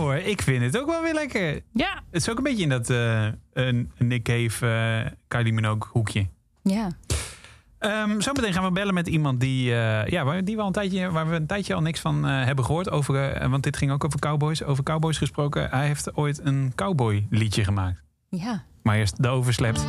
Hoor, 0.00 0.14
ik 0.14 0.42
vind 0.42 0.62
het 0.62 0.78
ook 0.78 0.86
wel 0.86 1.02
weer 1.02 1.14
lekker. 1.14 1.60
Ja, 1.72 1.94
Het 2.10 2.20
is 2.22 2.28
ook 2.30 2.36
een 2.36 2.42
beetje 2.42 2.62
in 2.62 2.68
dat 2.68 2.90
eh, 2.90 3.26
een 3.52 3.90
Nick 3.98 4.22
Cave, 4.22 4.66
eh 4.66 5.12
Kylie 5.28 5.52
Minogue 5.52 5.90
hoekje. 5.92 6.26
ja. 6.62 6.88
Ehm 7.78 8.20
zometeen 8.20 8.52
gaan 8.52 8.64
we 8.64 8.70
bellen 8.70 8.94
met 8.94 9.08
iemand 9.08 9.40
die, 9.40 9.74
eh, 9.74 10.06
ja, 10.06 10.24
waar, 10.24 10.44
die 10.44 10.54
we 10.54 10.60
al 10.60 10.66
een 10.66 10.72
tijdje, 10.72 11.10
waar 11.10 11.28
we 11.28 11.34
een 11.36 11.46
tijdje 11.46 11.74
al 11.74 11.80
niks 11.80 12.00
van 12.00 12.24
hebben 12.24 12.64
gehoord. 12.64 12.90
Over, 12.90 13.48
want 13.50 13.62
dit 13.62 13.76
ging 13.76 13.90
ook 13.90 14.04
over 14.04 14.18
cowboys. 14.20 14.62
Over 14.64 14.84
cowboys 14.84 15.18
gesproken. 15.18 15.70
Hij 15.70 15.86
heeft 15.86 16.16
ooit 16.16 16.40
een 16.44 16.72
cowboy 16.74 17.26
liedje 17.30 17.64
gemaakt. 17.64 18.02
ja. 18.28 18.62
Maar 18.82 18.96
eerst 18.96 19.22
de 19.22 19.28
overslept. 19.28 19.86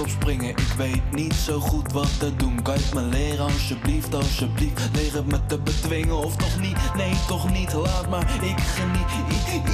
Op 0.00 0.08
springen. 0.08 0.48
Ik 0.48 0.72
weet 0.76 1.12
niet 1.12 1.34
zo 1.34 1.60
goed 1.60 1.92
wat 1.92 2.18
te 2.18 2.36
doen, 2.36 2.62
kan 2.62 2.74
je 2.74 2.88
me 2.94 3.00
leren 3.00 3.44
alsjeblieft, 3.44 4.14
alsjeblieft. 4.14 4.88
Leer 4.92 5.14
het 5.14 5.26
me 5.26 5.46
te 5.46 5.58
bedwingen 5.58 6.16
of 6.16 6.36
toch 6.36 6.60
niet, 6.60 6.76
nee 6.96 7.12
toch 7.26 7.50
niet, 7.50 7.72
laat 7.72 8.08
maar. 8.08 8.30
Ik 8.42 8.60
geniet 8.60 9.10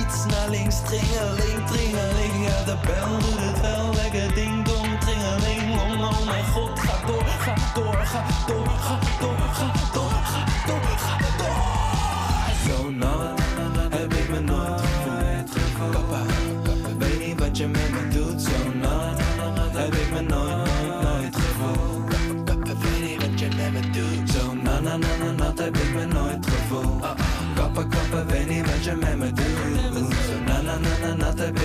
iets 0.00 0.26
naar 0.26 0.50
links, 0.50 0.76
tringeling, 0.84 1.66
tringeling. 1.66 2.46
Ja 2.46 2.64
de 2.64 2.76
bel 2.86 3.18
doet 3.18 3.40
het 3.40 3.60
wel, 3.60 3.94
lekker 3.94 4.34
ding 4.34 4.64
dong, 4.64 5.00
tringeling. 5.00 5.80
Oh, 5.80 6.08
oh 6.08 6.24
mijn 6.26 6.44
god, 6.44 6.78
ga 6.78 7.06
door, 7.06 7.24
ga 7.24 7.54
door, 7.74 7.94
ga 7.94 8.24
door, 8.46 8.68
ga 8.68 8.98
door, 9.20 9.36
ga 9.52 9.72
door, 9.92 10.10
ga 10.10 10.44
door, 10.66 10.80
ga 10.98 11.18
door. 11.18 11.33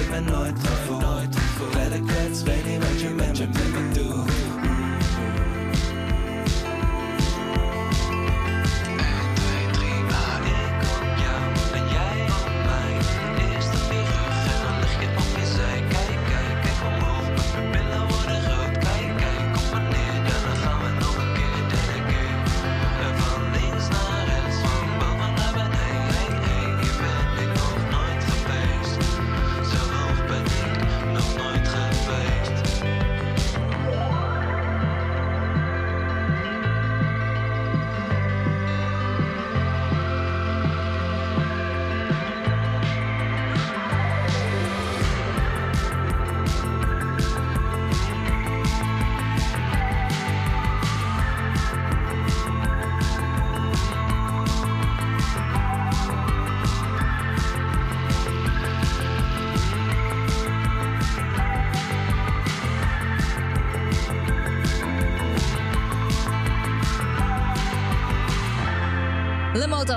Na 0.08 0.20
nat 0.20 0.79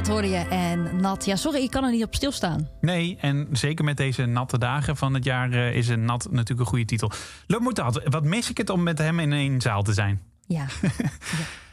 Hoorde 0.08 0.28
je 0.28 0.36
en 0.36 1.00
nat. 1.00 1.24
Ja, 1.24 1.36
sorry, 1.36 1.62
ik 1.62 1.70
kan 1.70 1.84
er 1.84 1.90
niet 1.90 2.04
op 2.04 2.14
stilstaan. 2.14 2.68
Nee, 2.80 3.18
en 3.20 3.48
zeker 3.52 3.84
met 3.84 3.96
deze 3.96 4.26
natte 4.26 4.58
dagen 4.58 4.96
van 4.96 5.14
het 5.14 5.24
jaar 5.24 5.50
eh, 5.50 5.74
is 5.74 5.88
een 5.88 6.04
nat 6.04 6.28
natuurlijk 6.30 6.60
een 6.60 6.66
goede 6.66 6.84
titel. 6.84 7.10
Lemoetad, 7.46 8.02
wat 8.04 8.24
mis 8.24 8.50
ik 8.50 8.56
het 8.56 8.70
om 8.70 8.82
met 8.82 8.98
hem 8.98 9.18
in 9.18 9.32
één 9.32 9.60
zaal 9.60 9.82
te 9.82 9.92
zijn. 9.92 10.20
Ja. 10.46 10.64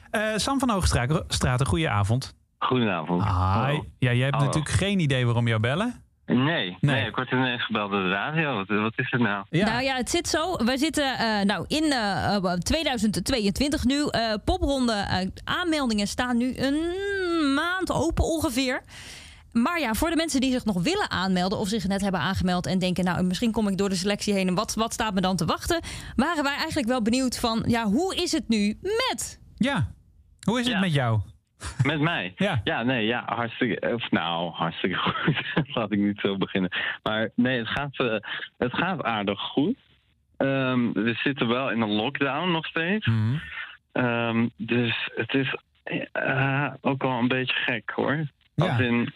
Eh, 0.10 0.22
Sam 0.36 0.60
van 0.60 0.70
Hoogstraat, 0.70 1.60
een 1.60 1.66
goede 1.66 1.90
avond. 1.90 2.36
Goedenavond. 2.60 3.24
Hi. 3.24 3.30
Hallo. 3.30 3.86
Ja, 4.00 4.14
jij 4.14 4.24
hebt 4.24 4.34
Hallo. 4.34 4.46
natuurlijk 4.46 4.74
geen 4.76 5.00
idee 5.00 5.26
waarom 5.26 5.48
jou 5.48 5.60
bellen. 5.60 6.04
Nee, 6.36 6.78
nee, 6.82 7.08
ik 7.08 7.16
word 7.16 7.32
ineens 7.32 7.66
gebeld 7.66 7.92
door 7.92 8.02
de 8.02 8.10
radio. 8.10 8.56
Wat, 8.56 8.68
wat 8.68 8.94
is 8.96 9.12
het 9.12 9.22
nou? 9.22 9.46
Nou 9.50 9.84
ja, 9.84 9.96
het 9.96 10.10
zit 10.10 10.28
zo. 10.28 10.56
We 10.56 10.78
zitten 10.78 11.18
eh, 11.18 11.46
nou, 11.46 11.66
in 11.68 11.84
eh, 11.84 12.36
eh, 12.36 12.54
2022 12.54 13.86
nu. 13.86 14.08
Eh, 14.08 14.34
popronde 14.46 15.06
aanmeldingen 15.44 16.08
staan 16.08 16.38
nu 16.38 16.58
een 16.58 16.78
maand 17.80 18.02
open 18.04 18.24
ongeveer. 18.24 18.82
Maar 19.52 19.80
ja, 19.80 19.94
voor 19.94 20.10
de 20.10 20.16
mensen 20.16 20.42
die 20.42 20.52
zich 20.52 20.66
nog 20.66 20.84
willen 20.84 21.10
aanmelden 21.12 21.58
of 21.60 21.68
zich 21.68 21.88
net 21.88 22.02
hebben 22.02 22.20
aangemeld 22.20 22.66
en 22.66 22.80
denken, 22.80 23.04
nou, 23.04 23.24
misschien 23.24 23.52
kom 23.52 23.68
ik 23.68 23.78
door 23.78 23.90
de 23.90 23.96
selectie 23.96 24.34
heen 24.34 24.48
en 24.48 24.56
wat, 24.56 24.74
wat 24.76 24.94
staat 24.94 25.14
me 25.14 25.22
dan 25.22 25.36
te 25.36 25.46
wachten, 25.46 25.82
waren 26.16 26.44
wij 26.44 26.56
eigenlijk 26.56 26.88
wel 26.88 27.02
benieuwd 27.02 27.40
van, 27.40 27.64
ja, 27.68 27.86
hoe 27.86 28.16
is 28.16 28.32
het 28.32 28.48
nu 28.48 28.78
met? 28.82 29.42
Ja, 29.56 29.92
hoe 30.46 30.60
is 30.60 30.66
het 30.66 30.74
Ja. 30.74 30.80
met 30.80 30.94
jou? 30.94 31.20
Met 31.84 32.00
mij? 32.00 32.34
Ja. 32.64 32.84
nee, 32.84 33.06
ja, 33.06 33.24
hartstikke. 33.26 33.94
Of 33.94 34.12
nou, 34.12 34.52
hartstikke 34.52 34.98
goed. 35.10 35.36
Laat 35.76 35.92
ik 35.92 36.00
niet 36.00 36.20
zo 36.20 36.38
beginnen. 36.38 36.72
Maar 37.04 37.30
nee, 37.36 37.58
het 37.58 37.68
gaat, 37.68 37.98
eh, 37.98 38.16
het 38.58 38.74
gaat 38.74 39.04
aardig 39.04 39.40
goed. 39.40 39.78
Ehm, 40.38 40.92
we 40.92 41.14
zitten 41.24 41.48
wel 41.48 41.72
in 41.72 41.82
een 41.82 41.92
lockdown 41.92 42.52
nog 42.52 42.66
steeds. 42.66 43.06
Mhm. 43.08 43.36
Ehm, 43.92 44.48
dus 44.58 45.10
het 45.16 45.34
is 45.34 45.56
eh, 46.12 46.74
ook 46.82 47.02
wel 47.02 47.12
een 47.20 47.28
beetje 47.28 47.54
gek 47.56 47.92
hoor. 47.96 48.16
Ja. 48.56 48.66
Als 48.66 48.80
in, 48.80 49.14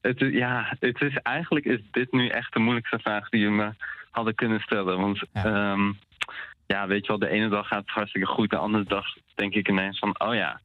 het, 0.00 0.20
is- 0.20 0.32
ja, 0.32 0.74
het 0.80 1.00
is 1.02 1.16
eigenlijk 1.22 1.64
is 1.66 1.80
dit 1.90 2.12
nu 2.12 2.28
echt 2.28 2.52
de 2.52 2.58
moeilijkste 2.58 2.98
vraag 2.98 3.28
die 3.28 3.40
je 3.40 3.50
me 3.50 3.70
hadden 4.10 4.34
kunnen 4.34 4.60
stellen. 4.60 5.00
Want 5.00 5.22
ja. 5.32 5.76
ja, 6.66 6.86
weet 6.86 7.02
je 7.02 7.08
wel, 7.08 7.18
de 7.18 7.28
ene 7.28 7.48
dag 7.48 7.66
gaat 7.66 7.80
het 7.80 7.90
hartstikke 7.90 8.26
goed, 8.26 8.50
de 8.50 8.56
andere 8.56 8.84
dag 8.84 9.04
denk 9.34 9.54
ik 9.54 9.68
ineens 9.68 9.98
van, 9.98 10.20
oh 10.20 10.34
ja, 10.34 10.60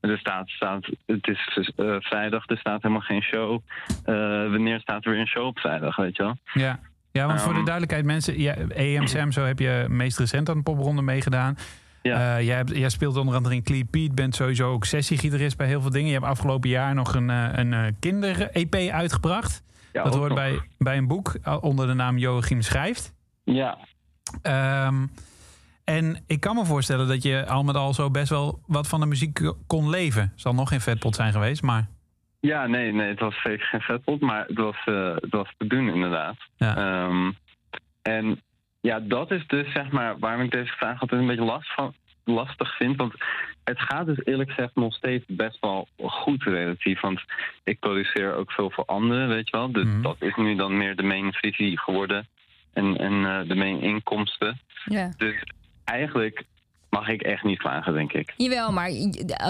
Er 0.00 0.18
staat, 0.18 0.48
staat, 0.48 0.86
het 1.06 1.28
is 1.28 1.70
eh, 1.76 1.96
vrijdag, 1.98 2.48
er 2.48 2.58
staat 2.58 2.82
helemaal 2.82 3.02
geen 3.02 3.22
show. 3.22 3.60
Eh, 4.04 4.14
wanneer 4.50 4.80
staat 4.80 5.04
er 5.04 5.10
weer 5.10 5.20
een 5.20 5.26
show 5.26 5.46
op 5.46 5.58
vrijdag, 5.58 5.96
weet 5.96 6.16
je 6.16 6.22
wel? 6.22 6.36
Ja. 6.52 6.80
Ja, 7.12 7.26
want 7.26 7.40
voor 7.40 7.52
de 7.52 7.56
Ehm. 7.56 7.64
duidelijkheid, 7.66 8.04
mensen, 8.04 8.40
ja, 8.40 8.54
EMSM, 8.54 9.30
zo 9.30 9.42
heb 9.44 9.58
je 9.58 9.84
meest 9.88 10.18
recent 10.18 10.48
aan 10.48 10.56
de 10.56 10.62
popronde 10.62 11.02
meegedaan. 11.02 11.56
Ja. 12.06 12.36
Eh, 12.36 12.46
jij, 12.46 12.56
hebt, 12.56 12.76
jij 12.76 12.88
speelt 12.88 13.16
onder 13.16 13.34
andere 13.34 13.54
in 13.54 13.62
Cleat 13.62 13.90
Pete, 13.90 14.14
bent 14.14 14.34
sowieso 14.34 14.72
ook 14.72 14.84
sessiegitarist 14.84 15.56
bij 15.56 15.66
heel 15.66 15.80
veel 15.80 15.90
dingen. 15.90 16.06
Je 16.06 16.14
hebt 16.14 16.26
afgelopen 16.26 16.68
jaar 16.68 16.94
nog 16.94 17.14
een, 17.14 17.30
eh, 17.30 17.48
een 17.52 17.72
eh, 17.72 17.86
kinder-EP 18.00 18.74
uitgebracht. 18.74 19.62
Ja, 19.92 20.02
dat 20.02 20.14
hoort 20.14 20.28
nog. 20.28 20.38
bij, 20.38 20.60
bij 20.78 20.96
een 20.96 21.06
boek 21.06 21.38
onder 21.60 21.86
de 21.86 21.94
naam 21.94 22.18
Joachim 22.18 22.62
Schrijft. 22.62 23.14
Ja, 23.44 23.78
Ehm, 24.42 25.06
en 25.84 26.24
ik 26.26 26.40
kan 26.40 26.54
me 26.54 26.64
voorstellen 26.64 27.08
dat 27.08 27.22
je 27.22 27.46
al 27.46 27.62
met 27.62 27.76
al 27.76 27.94
zo 27.94 28.10
best 28.10 28.28
wel 28.28 28.60
wat 28.66 28.88
van 28.88 29.00
de 29.00 29.06
muziek 29.06 29.52
kon 29.66 29.90
leven. 29.90 30.32
Zal 30.34 30.54
nog 30.54 30.68
geen 30.68 30.80
vetpot 30.80 31.14
zijn 31.14 31.32
geweest, 31.32 31.62
maar... 31.62 31.86
Ja, 32.40 32.66
nee, 32.66 32.92
nee, 32.92 33.08
het 33.08 33.20
was 33.20 33.42
zeker 33.42 33.66
geen 33.66 33.80
vetpot, 33.80 34.20
maar 34.20 34.46
het 34.46 34.56
was, 34.56 34.82
eh, 34.84 35.14
het 35.14 35.30
was 35.30 35.54
te 35.56 35.66
doen 35.66 35.88
inderdaad. 35.88 36.36
Ja. 36.56 36.76
Ehm, 36.76 37.32
en 38.02 38.42
ja, 38.86 39.00
dat 39.00 39.30
is 39.30 39.46
dus 39.46 39.72
zeg 39.72 39.90
maar 39.90 40.18
waarom 40.18 40.42
ik 40.44 40.50
deze 40.50 40.72
vraag 40.72 41.00
altijd 41.00 41.20
een 41.20 41.26
beetje 41.26 41.44
last 41.44 41.74
van, 41.74 41.94
lastig 42.24 42.76
vind. 42.76 42.96
Want 42.96 43.12
het 43.64 43.80
gaat 43.80 44.06
dus 44.06 44.24
eerlijk 44.24 44.50
gezegd 44.50 44.74
nog 44.74 44.94
steeds 44.94 45.24
best 45.26 45.58
wel 45.60 45.88
goed 46.02 46.42
relatief. 46.42 47.00
Want 47.00 47.20
ik 47.64 47.78
produceer 47.78 48.34
ook 48.34 48.52
veel 48.52 48.70
voor 48.70 48.84
anderen, 48.84 49.28
weet 49.28 49.50
je 49.50 49.56
wel. 49.56 49.72
Dus 49.72 49.84
Mhm. 49.84 50.02
dat 50.02 50.16
is 50.18 50.34
nu 50.36 50.54
dan 50.56 50.76
meer 50.76 50.96
de 50.96 51.02
main 51.02 51.32
visie 51.32 51.78
geworden. 51.78 52.26
En, 52.72 52.96
en 52.98 53.24
eh, 53.26 53.48
de 53.48 53.54
main 53.54 53.80
inkomsten. 53.80 54.58
Dus 55.16 55.42
eigenlijk 55.84 56.44
mag 56.90 57.08
ik 57.08 57.22
echt 57.22 57.44
niet 57.44 57.58
klagen, 57.58 57.92
denk 57.92 58.12
ik. 58.12 58.32
Jawel, 58.36 58.72
maar 58.72 58.90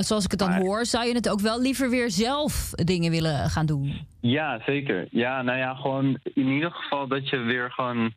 zoals 0.00 0.24
ik 0.24 0.30
het 0.30 0.40
dan 0.40 0.52
hoor, 0.52 0.84
zou 0.84 1.06
je 1.06 1.14
het 1.14 1.28
ook 1.28 1.40
wel 1.40 1.60
liever 1.60 1.90
weer 1.90 2.10
zelf 2.10 2.70
dingen 2.70 3.10
willen 3.10 3.50
gaan 3.50 3.66
doen. 3.66 4.06
Ja, 4.20 4.60
zeker. 4.66 5.06
Ja, 5.10 5.42
nou 5.42 5.58
ja, 5.58 5.74
gewoon 5.74 6.18
in 6.34 6.46
ieder 6.46 6.70
geval 6.70 7.06
dat 7.06 7.28
je 7.28 7.36
weer 7.38 7.70
gewoon 7.72 8.12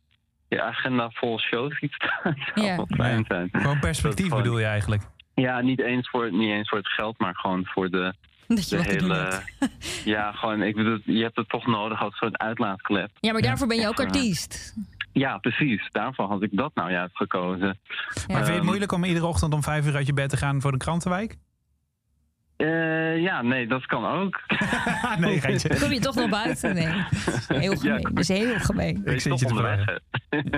je 0.50 0.62
agenda 0.62 1.10
vol 1.10 1.40
shows 1.40 1.78
ziet 1.80 1.94
staan. 1.94 2.36
zou 2.54 2.66
Ja. 2.68 2.76
wel 2.76 2.88
fijn 2.90 3.26
zijn. 3.28 3.50
Gewoon 3.52 3.80
perspectief 3.80 4.28
gewoon- 4.28 4.42
bedoel 4.44 4.60
je 4.60 4.66
eigenlijk? 4.66 5.02
Ja, 5.36 5.62
niet 5.62 5.82
eens 5.82 6.10
voor, 6.10 6.32
niet 6.32 6.50
eens 6.50 6.70
voor 6.70 6.78
het 6.78 6.88
geld, 6.88 7.20
maar 7.20 7.36
gewoon 7.36 7.66
voor 7.66 7.90
de, 7.90 8.14
Dat 8.48 8.70
je 8.70 8.76
de 8.78 8.82
wat 8.84 8.90
te 8.92 8.98
doen 8.98 9.12
hele... 9.12 9.24
hebt. 9.60 9.72
Ja, 10.16 10.32
gewoon, 10.32 10.62
ik 10.62 10.76
bedoel, 10.76 11.00
je 11.04 11.24
hebt 11.24 11.36
het 11.36 11.50
toch 11.50 11.66
nodig 11.68 12.02
als 12.02 12.18
soort 12.18 12.38
uitlaatklep. 12.38 13.10
Ja, 13.20 13.32
maar 13.34 13.42
daarvoor 13.42 13.68
ben 13.68 13.78
je 13.80 13.88
ook 13.88 13.98
Ja. 13.98 14.04
artiest. 14.04 14.74
Ja, 15.14 15.38
precies. 15.38 15.90
Daarvoor 15.92 16.26
had 16.28 16.42
ik 16.44 16.50
dat 16.52 16.72
nou 16.76 16.92
juist 16.92 17.16
gekozen. 17.18 17.68
Maar 17.68 17.76
vind 18.16 18.28
je 18.28 18.36
het 18.44 18.50
Ehm, 18.56 18.66
moeilijk 18.66 18.92
om 18.92 19.04
iedere 19.04 19.26
ochtend 19.26 19.54
om 19.54 19.64
vijf 19.64 19.86
uur 19.88 19.96
uit 19.96 20.06
je 20.08 20.14
bed 20.14 20.30
te 20.30 20.38
gaan 20.38 20.62
voor 20.62 20.72
de 20.72 20.78
krantenwijk? 20.78 21.36
Eh, 22.60 23.18
ja, 23.22 23.42
nee, 23.42 23.68
dat 23.68 23.86
kan 23.86 24.06
ook. 24.06 24.42
nee, 25.20 25.42
geintje. 25.42 25.80
Kom 25.80 25.92
je 25.92 26.00
toch 26.00 26.16
nog 26.16 26.30
buiten? 26.30 26.74
Nee. 26.74 26.88
Heel 27.60 27.76
gemeen. 27.76 28.02
Dat 28.02 28.20
is 28.20 28.28
heel 28.28 28.60
gemeen. 28.60 29.02
Wees 29.04 29.24
zit 29.24 29.32
toch 29.32 29.42
je 29.42 29.84
te? 29.86 30.02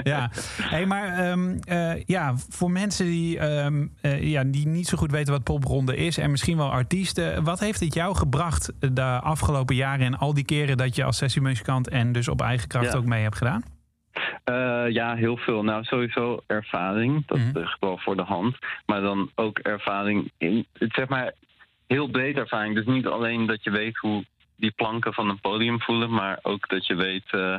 Ja, 0.03 0.29
hey, 0.61 0.85
maar 0.85 1.07
ehm, 1.07 1.57
eh, 1.63 2.03
ja, 2.05 2.33
voor 2.49 2.71
mensen 2.71 3.05
die, 3.05 3.39
ehm, 3.39 3.87
eh, 4.01 4.23
ja, 4.23 4.43
die 4.43 4.67
niet 4.67 4.87
zo 4.87 4.97
goed 4.97 5.11
weten 5.11 5.33
wat 5.33 5.43
popronde 5.43 5.95
is 5.95 6.17
en 6.17 6.31
misschien 6.31 6.57
wel 6.57 6.71
artiesten, 6.71 7.43
wat 7.43 7.59
heeft 7.59 7.79
het 7.79 7.93
jou 7.93 8.15
gebracht 8.15 8.73
de 8.79 9.03
afgelopen 9.03 9.75
jaren 9.75 10.05
en 10.05 10.17
al 10.17 10.33
die 10.33 10.45
keren 10.45 10.77
dat 10.77 10.95
je 10.95 11.03
als 11.03 11.17
sessiemuzikant 11.17 11.89
en 11.89 12.11
dus 12.11 12.27
op 12.27 12.41
eigen 12.41 12.67
kracht 12.67 12.91
Ja. 12.91 12.97
ook 12.97 13.05
mee 13.05 13.23
hebt 13.23 13.37
gedaan? 13.37 13.63
Eh, 14.43 14.83
ja, 14.89 15.15
heel 15.15 15.37
veel. 15.37 15.63
Nou, 15.63 15.83
sowieso 15.83 16.39
ervaring. 16.47 17.27
Dat 17.27 17.37
Mhm. 17.37 17.57
ligt 17.57 17.77
wel 17.79 17.97
voor 17.97 18.15
de 18.15 18.23
hand. 18.23 18.57
Maar 18.85 19.01
dan 19.01 19.31
ook 19.35 19.59
ervaring 19.59 20.31
in, 20.37 20.65
zeg 20.73 21.07
maar, 21.07 21.33
heel 21.91 22.07
breed 22.07 22.37
ervaring. 22.37 22.75
Dus 22.75 22.85
niet 22.85 23.07
alleen 23.07 23.45
dat 23.45 23.63
je 23.63 23.71
weet 23.71 23.97
hoe 23.97 24.25
die 24.55 24.71
planken 24.71 25.13
van 25.13 25.29
een 25.29 25.39
podium 25.39 25.81
voelen, 25.81 26.11
maar 26.11 26.39
ook 26.41 26.69
dat 26.69 26.85
je 26.87 26.95
weet 26.95 27.23
eh, 27.31 27.55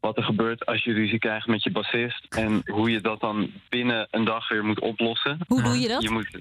wat 0.00 0.16
er 0.16 0.22
gebeurt 0.24 0.66
als 0.66 0.84
je 0.84 0.92
ruzie 0.92 1.18
krijgt 1.18 1.46
met 1.46 1.62
je 1.62 1.70
bassist 1.70 2.26
en 2.28 2.62
hoe 2.64 2.90
je 2.90 3.00
dat 3.00 3.20
dan 3.20 3.50
binnen 3.68 4.08
een 4.10 4.24
dag 4.24 4.48
weer 4.48 4.64
moet 4.64 4.80
oplossen. 4.80 5.38
Hoe 5.46 5.62
doe 5.62 5.78
je 5.78 5.88
dat? 5.88 6.02
Je 6.02 6.10
moet, 6.10 6.38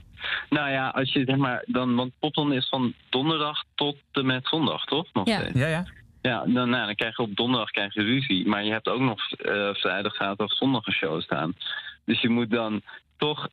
nou 0.50 0.70
ja, 0.72 0.88
als 0.90 1.14
je 1.14 1.24
zeg 1.26 1.36
maar 1.36 1.64
dan, 1.68 1.96
want 1.96 2.12
Popton 2.20 2.54
is 2.54 2.70
van 2.70 2.94
donderdag 3.10 3.64
tot 3.76 3.98
en 4.12 4.26
met 4.26 4.48
zondag, 4.48 4.86
toch? 4.86 5.08
Nog 5.14 5.28
Ja. 5.28 5.40
steeds. 5.40 5.60
Ja, 5.60 5.68
ja. 5.68 5.86
Ja, 6.22 6.44
dan, 6.46 6.70
nou, 6.70 6.86
dan 6.86 6.96
krijg 6.96 7.18
je 7.18 7.24
op 7.24 7.36
donderdag 7.36 7.70
krijg 7.72 7.94
je 7.94 8.02
ruzie. 8.02 8.48
Maar 8.48 8.64
je 8.64 8.72
hebt 8.72 8.88
ook 8.88 9.00
nog 9.00 9.32
eh, 9.32 9.70
vrijdag, 9.74 10.16
zaterdag, 10.16 10.52
zondag 10.54 10.86
een 10.88 10.94
show 10.94 11.22
staan. 11.22 11.54
Dus 12.06 12.22
je 12.22 12.30
moet 12.30 12.50
dan 12.52 12.82
toch 13.20 13.48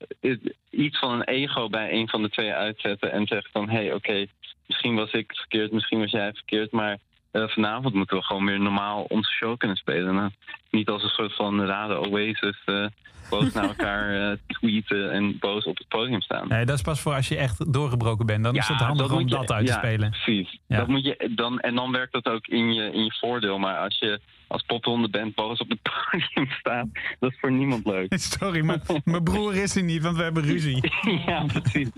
iets 0.70 0.98
van 0.98 1.12
een 1.12 1.24
ego 1.24 1.68
bij 1.68 1.92
een 1.92 2.09
van 2.09 2.22
de 2.22 2.31
twee 2.31 2.52
uitzetten. 2.52 3.12
En 3.12 3.26
zeggen 3.26 3.50
van, 3.52 3.68
hé, 3.68 3.76
hey, 3.76 3.92
oké, 3.92 4.26
misschien 4.66 4.94
was 4.94 5.12
ik 5.12 5.33
verkeerd, 5.35 5.72
misschien 5.72 5.98
was 5.98 6.11
jij 6.11 6.33
verkeerd. 6.33 6.72
Maar 6.72 6.98
eh, 7.31 7.48
vanavond 7.48 7.94
moeten 7.94 8.16
we 8.16 8.22
gewoon 8.22 8.46
weer 8.46 8.61
normaal 8.61 9.02
onze 9.02 9.31
show 9.31 9.57
kunnen 9.59 9.76
spelen. 9.76 10.09
En 10.09 10.14
dan 10.14 10.33
niet 10.70 10.88
als 10.88 11.02
een 11.02 11.09
soort 11.09 11.35
van 11.35 11.64
rare 11.64 12.11
oasis 12.11 12.62
eh, 12.64 12.87
boos 13.31 13.52
naar 13.52 13.64
elkaar 13.74 14.31
eh, 14.31 14.37
tweeten 14.46 15.12
en 15.12 15.38
boos 15.38 15.64
op 15.64 15.79
het 15.79 15.88
podium 15.88 16.20
staan. 16.20 16.48
Nee, 16.48 16.64
dat 16.64 16.76
is 16.76 16.83
pas 16.83 17.00
voor 17.00 17.14
als 17.14 17.29
je 17.29 17.37
echt 17.37 17.72
doorgebroken 17.72 18.26
bent. 18.26 18.44
Dan 18.44 18.57
is 18.57 18.68
het 18.68 18.76
handig 18.76 19.12
om 19.12 19.18
je- 19.18 19.26
dat 19.26 19.52
uit 19.52 19.66
te 19.66 19.72
ja, 19.72 19.79
spelen. 19.79 20.11
Precies. 20.11 20.59
Ja. 20.66 20.76
Dat 20.76 20.88
moet 20.88 21.05
je 21.05 21.31
dan, 21.35 21.61
en 21.61 21.74
dan 21.74 21.92
werkt 21.92 22.12
dat 22.12 22.26
ook 22.29 22.46
in 22.46 22.74
je, 22.74 22.92
in 22.92 23.05
je 23.05 23.16
voordeel. 23.20 23.59
Maar 23.59 23.79
als 23.79 23.98
je 23.98 24.20
als 24.46 24.62
popronde 24.62 25.09
band 25.09 25.35
boos 25.35 25.61
op 25.61 25.68
het 25.68 25.78
podium 26.11 26.50
staat, 26.50 26.87
dat 27.18 27.32
is 27.32 27.38
voor 27.40 27.52
niemand 27.52 27.87
leuk. 27.87 28.14
Sorry, 28.38 28.64
maar 28.64 28.80
mijn 29.04 29.24
broer 29.24 29.54
is 29.54 29.76
er 29.76 29.82
niet, 29.82 30.02
want 30.02 30.16
we 30.16 30.22
hebben 30.22 30.42
ruzie. 30.42 30.92
ja, 31.26 31.44
precies. 31.44 31.90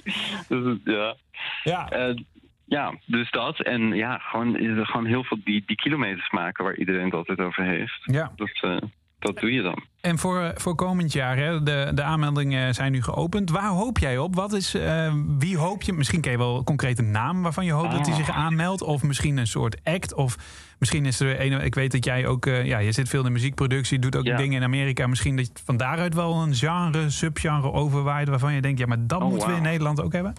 Dus, 0.48 0.76
ja. 0.84 1.16
Ja. 1.64 1.88
Eh, 1.88 2.16
ja, 2.64 2.94
dus 3.06 3.30
dat. 3.30 3.60
En 3.60 3.94
ja, 3.94 4.18
gewoon, 4.18 4.56
gewoon 4.86 5.06
heel 5.06 5.24
veel 5.24 5.38
die, 5.44 5.62
die 5.66 5.76
kilometers 5.76 6.30
maken 6.30 6.64
waar 6.64 6.76
iedereen 6.76 7.04
het 7.04 7.14
altijd 7.14 7.38
over 7.38 7.64
heeft. 7.64 8.00
Ja. 8.04 8.32
Dat, 8.36 8.58
eh, 8.60 8.76
dat 9.18 9.36
doe 9.38 9.52
je 9.52 9.62
dan. 9.62 9.82
En 10.00 10.18
voor, 10.18 10.52
voor 10.54 10.74
komend 10.74 11.12
jaar, 11.12 11.36
hè, 11.36 11.62
de, 11.62 11.90
de 11.94 12.02
aanmeldingen 12.02 12.74
zijn 12.74 12.92
nu 12.92 13.02
geopend. 13.02 13.50
Waar 13.50 13.68
hoop 13.70 13.98
jij 13.98 14.18
op? 14.18 14.34
Wat 14.34 14.52
is, 14.52 14.74
eh, 14.74 15.14
wie 15.38 15.56
hoop 15.56 15.82
je? 15.82 15.92
Misschien 15.92 16.20
ken 16.20 16.30
je 16.32 16.38
wel 16.38 16.56
een 16.56 16.64
concrete 16.64 17.02
naam 17.02 17.42
waarvan 17.42 17.64
je 17.64 17.72
hoopt 17.72 17.90
dat 17.92 18.06
hij 18.06 18.10
Ah. 18.14 18.24
zich 18.24 18.30
aanmeldt. 18.30 18.82
Of 18.82 19.02
misschien 19.02 19.36
een 19.36 19.46
soort 19.46 19.76
act. 19.84 20.14
Of 20.14 20.36
misschien 20.78 21.06
is 21.06 21.20
er 21.20 21.40
een. 21.40 21.60
Ik 21.64 21.74
weet 21.74 21.92
dat 21.92 22.04
jij 22.04 22.26
ook. 22.26 22.46
eh, 22.46 22.64
ja, 22.66 22.78
je 22.78 22.92
zit 22.92 23.08
veel 23.08 23.18
in 23.20 23.26
de 23.26 23.32
muziekproductie, 23.32 23.98
doet 23.98 24.16
ook 24.16 24.24
Ja. 24.24 24.36
dingen 24.36 24.56
in 24.56 24.62
Amerika. 24.62 25.06
Misschien 25.06 25.36
dat 25.36 25.46
je 25.46 25.52
van 25.64 25.76
daaruit 25.76 26.14
wel 26.14 26.34
een 26.42 26.54
genre, 26.54 27.10
subgenre 27.10 27.72
overwaait. 27.72 28.28
Waarvan 28.28 28.54
je 28.54 28.60
denkt, 28.60 28.78
ja, 28.78 28.86
maar 28.86 29.06
dat 29.06 29.22
Oh, 29.22 29.28
moeten 29.28 29.48
we 29.48 29.54
in. 29.56 29.62
Nederland 29.62 30.02
ook 30.02 30.12
hebben. 30.12 30.34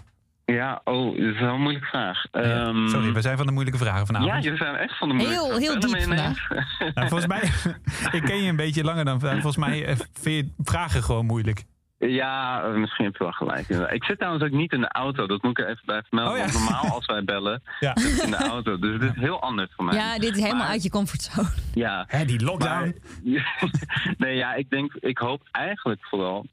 Ja, 0.54 0.82
oh, 0.84 1.06
dat 1.18 1.26
is 1.34 1.40
wel 1.40 1.54
een 1.54 1.62
moeilijke 1.62 1.88
vraag. 1.88 2.26
Ja, 2.32 2.40
Ehm, 2.42 2.88
Sorry, 2.88 3.14
we 3.14 3.22
zijn 3.22 3.38
van 3.38 3.46
de 3.46 3.52
moeilijke 3.52 3.80
vragen 3.80 4.06
vanavond. 4.06 4.32
Ja, 4.34 4.40
jullie 4.40 4.58
zijn 4.58 4.76
echt 4.76 4.98
van 4.98 5.08
de 5.08 5.14
moeilijke 5.14 5.44
Heel- 5.44 5.58
heel 5.58 5.72
vragen. 5.72 5.80
diep 5.82 5.92
Bellen 5.92 6.10
me 6.10 6.16
ineens. 6.16 6.94
Nou, 6.96 7.08
volgens 7.08 7.28
mij, 7.28 7.42
ik 8.20 8.24
ken 8.26 8.42
je 8.44 8.50
een 8.50 8.56
beetje 8.56 8.84
langer 8.84 9.06
dan. 9.06 9.20
Volgens 9.20 9.58
mij 9.58 9.86
eh, 9.86 9.96
vind 10.14 10.36
je 10.58 10.64
vragen 10.64 11.04
gewoon 11.04 11.26
moeilijk. 11.26 11.64
Ja, 11.98 12.60
misschien 12.68 13.06
heb 13.06 13.16
je 13.16 13.24
wel 13.24 13.32
gelijk. 13.32 13.68
Ik 13.94 14.04
zit 14.04 14.18
trouwens 14.18 14.44
ook 14.44 14.52
niet 14.52 14.72
in 14.72 14.82
de 14.82 14.88
auto. 14.92 15.28
Dat 15.28 15.42
moet 15.42 15.60
ik 15.60 15.66
er 15.66 15.70
even 15.72 15.86
bij 15.86 16.02
vermelden. 16.08 16.42
Oh 16.42 16.48
ja. 16.48 16.54
Normaal 16.60 16.94
als 16.94 17.06
wij 17.06 17.24
bellen, 17.24 17.62
Ja. 17.80 17.92
zit 17.98 18.18
ik 18.18 18.24
in 18.24 18.32
de 18.32 18.38
auto. 18.38 18.80
Dus 18.80 19.00
dit 19.00 19.16
is 19.16 19.22
heel 19.22 19.42
anders 19.42 19.72
voor 19.76 19.86
mij. 19.86 19.96
Ja, 19.96 20.18
dit 20.18 20.36
is 20.36 20.42
helemaal 20.42 20.58
Maar- 20.64 20.72
uit 20.72 20.84
je 20.84 20.90
comfortzone. 20.90 21.48
Ja. 21.74 22.04
Hè, 22.08 22.26
die 22.26 22.44
lockdown. 22.44 22.96
Maar- 23.24 23.72
nee, 24.18 24.36
ja, 24.36 24.54
ik 24.54 24.70
denk, 24.70 24.94
ik 24.94 25.18
hoop 25.18 25.42
eigenlijk 25.52 26.06
vooral. 26.06 26.46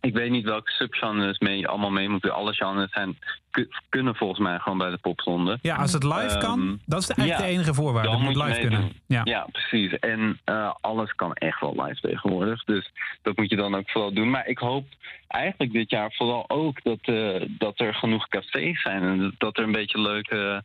Ik 0.00 0.14
weet 0.14 0.30
niet 0.30 0.44
welke 0.44 0.70
subgenres 0.70 1.38
mee, 1.38 1.68
allemaal 1.68 1.90
mee 1.90 2.08
moeten. 2.08 2.34
Alle 2.34 2.52
genres 2.52 2.90
zijn, 2.92 3.18
ku- 3.50 3.68
kunnen 3.88 4.14
volgens 4.14 4.40
mij 4.40 4.58
gewoon 4.58 4.78
bij 4.78 4.90
de 4.90 4.96
popronde. 4.98 5.58
Ja, 5.62 5.76
als 5.76 5.92
het 5.92 6.04
live 6.04 6.38
kan, 6.38 6.60
Ehm, 6.60 6.76
dat 6.86 7.00
is 7.00 7.06
de, 7.06 7.14
eigenlijk 7.14 7.40
ja, 7.40 7.46
de 7.46 7.52
enige 7.58 7.74
voorwaarde. 7.74 8.08
dan 8.08 8.22
moet 8.22 8.34
moet 8.34 8.42
je 8.42 8.48
live 8.48 8.60
kunnen. 8.60 8.92
Ja. 9.06 9.20
Ja, 9.24 9.46
precies. 9.52 9.98
En 9.98 10.40
eh, 10.44 10.74
alles 10.80 11.12
kan 11.12 11.32
echt 11.34 11.60
wel 11.60 11.82
live 11.84 12.00
tegenwoordig. 12.00 12.64
Dus 12.64 12.90
dat 13.22 13.36
moet 13.36 13.50
je 13.50 13.56
dan 13.56 13.74
ook 13.74 13.90
vooral 13.90 14.12
doen. 14.12 14.30
Maar 14.30 14.46
ik 14.46 14.58
hoop 14.58 14.84
eigenlijk 15.28 15.72
dit 15.72 15.90
jaar 15.90 16.12
vooral 16.12 16.44
ook 16.50 16.82
dat, 16.82 16.98
eh, 17.02 17.42
dat 17.48 17.80
er 17.80 17.94
genoeg 17.94 18.28
cafés 18.28 18.82
zijn. 18.82 19.02
En 19.02 19.18
dat- 19.18 19.34
dat 19.38 19.56
er 19.58 19.64
een 19.64 19.72
beetje 19.72 20.00
leuke. 20.00 20.62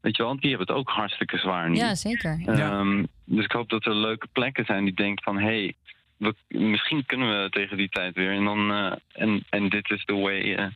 Weet 0.00 0.16
je 0.16 0.22
wel, 0.22 0.30
want 0.30 0.40
die 0.42 0.50
hebben 0.50 0.68
het 0.68 0.76
ook 0.76 0.88
hartstikke 0.90 1.36
zwaar 1.38 1.70
nu. 1.70 1.76
Ja, 1.76 1.94
zeker. 1.94 2.42
Ehm, 2.46 3.04
Dus 3.24 3.44
ik 3.44 3.52
hoop 3.52 3.68
dat 3.68 3.84
er 3.86 3.94
leuke 3.96 4.26
plekken 4.32 4.64
zijn 4.64 4.84
die 4.84 4.94
denken 4.94 5.24
van... 5.24 5.36
hé, 5.38 5.42
hey, 5.44 5.74
we- 6.20 6.58
misschien 6.58 7.06
kunnen 7.06 7.42
we 7.42 7.50
tegen 7.50 7.76
die 7.76 7.88
tijd 7.88 8.14
weer. 8.14 8.32
En, 8.32 8.44
dan, 8.44 8.70
eh, 8.72 8.92
en, 9.12 9.44
en 9.50 9.68
dit 9.68 9.90
is 9.90 10.04
de 10.04 10.14
way 10.14 10.54
eh, 10.54 10.66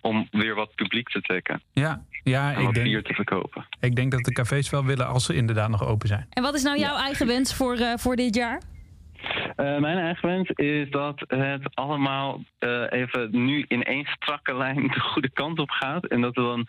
om 0.00 0.28
weer 0.30 0.54
wat 0.54 0.74
publiek 0.74 1.08
te 1.08 1.20
trekken. 1.20 1.62
Ja, 1.72 2.02
ja 2.22 2.52
En 2.52 2.58
ik, 2.58 2.64
wat 2.64 2.72
bier 2.72 2.84
denk, 2.92 3.06
te 3.06 3.14
verkopen. 3.14 3.66
ik 3.80 3.96
denk 3.96 4.10
dat 4.12 4.24
de 4.24 4.32
cafés 4.32 4.70
wel 4.70 4.84
willen 4.84 5.06
als 5.06 5.24
ze 5.26 5.34
inderdaad 5.34 5.68
nog 5.68 5.86
open 5.86 6.08
zijn. 6.08 6.26
En 6.30 6.42
wat 6.42 6.54
is 6.54 6.62
nou 6.62 6.78
jouw 6.78 6.96
eigen 6.96 7.26
wens 7.26 7.54
voor, 7.54 7.74
eh, 7.76 7.92
voor 7.96 8.16
dit 8.16 8.34
jaar? 8.34 8.60
Eh, 9.56 9.78
mijn 9.78 9.98
eigen 9.98 10.28
wens 10.28 10.50
is 10.50 10.90
dat 10.90 11.20
het 11.28 11.74
allemaal 11.74 12.40
eh, 12.58 12.82
even 12.90 13.28
nu 13.44 13.64
in 13.68 13.82
één 13.82 14.04
strakke 14.06 14.56
lijn 14.56 14.86
de 14.88 15.00
goede 15.00 15.30
kant 15.30 15.58
op 15.58 15.70
gaat. 15.70 16.06
En 16.06 16.20
dat 16.20 16.34
we 16.34 16.42
dan 16.42 16.66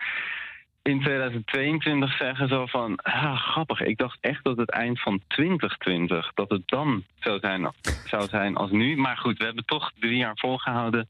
in 0.87 0.99
2022 1.01 2.17
zeggen 2.17 2.47
zo 2.47 2.65
van, 2.65 2.99
grappig, 3.35 3.81
ik 3.81 3.97
dacht 3.97 4.17
echt 4.21 4.43
dat 4.43 4.57
het 4.57 4.71
eind 4.71 5.01
van 5.01 5.21
2020, 5.27 6.31
dat 6.33 6.49
het 6.49 6.61
dan 6.65 7.03
zou 7.19 7.39
zijn, 7.39 7.71
zou 8.05 8.27
zijn 8.27 8.55
als 8.55 8.71
nu. 8.71 8.97
Maar 8.97 9.17
goed, 9.17 9.37
we 9.37 9.43
hebben 9.43 9.65
toch 9.65 9.91
drie 9.99 10.17
jaar 10.17 10.37
volgehouden. 10.37 11.09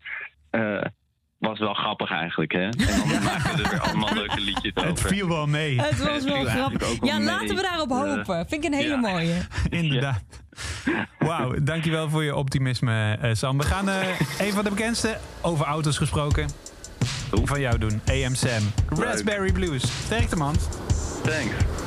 Uh, 0.51 0.81
was 1.37 1.59
wel 1.59 1.73
grappig 1.73 2.11
eigenlijk, 2.11 2.51
hè? 2.51 2.63
En 2.63 2.71
dan 3.09 3.23
maken 3.31 3.55
we 3.55 3.63
er 3.63 3.69
weer 3.69 3.79
allemaal 3.79 4.13
leuke 4.13 4.41
liedjes 4.41 4.75
over. 4.75 4.89
Het 4.89 5.01
viel 5.01 5.27
wel 5.27 5.47
mee. 5.47 5.81
Het 5.81 6.03
was 6.03 6.23
wel 6.23 6.45
grappig. 6.45 7.05
Ja, 7.05 7.19
laten 7.19 7.55
we 7.55 7.61
daarop 7.61 7.89
eh, 7.89 7.97
hopen. 7.97 8.47
Vind 8.47 8.63
ik 8.63 8.71
een 8.71 8.77
hele 8.77 8.97
mooie. 8.97 9.41
Inderdaad. 9.69 10.23
Wauw, 11.19 11.63
dankjewel 11.63 12.09
voor 12.09 12.23
je 12.23 12.35
optimisme, 12.35 13.17
eh, 13.21 13.33
Sam. 13.33 13.57
We 13.57 13.63
gaan 13.63 13.89
even 14.39 14.53
van 14.53 14.63
de 14.63 14.69
bekendste 14.69 15.17
over 15.41 15.65
auto's 15.65 15.97
gesproken. 15.97 16.47
Van 17.31 17.59
jou 17.59 17.77
doen, 17.77 18.01
AM 18.05 18.35
Sam. 18.35 18.71
Raspberry 18.89 19.51
Blues. 19.51 19.83
Sterkte 20.05 20.35
man. 20.35 20.55
Thanks. 21.23 21.86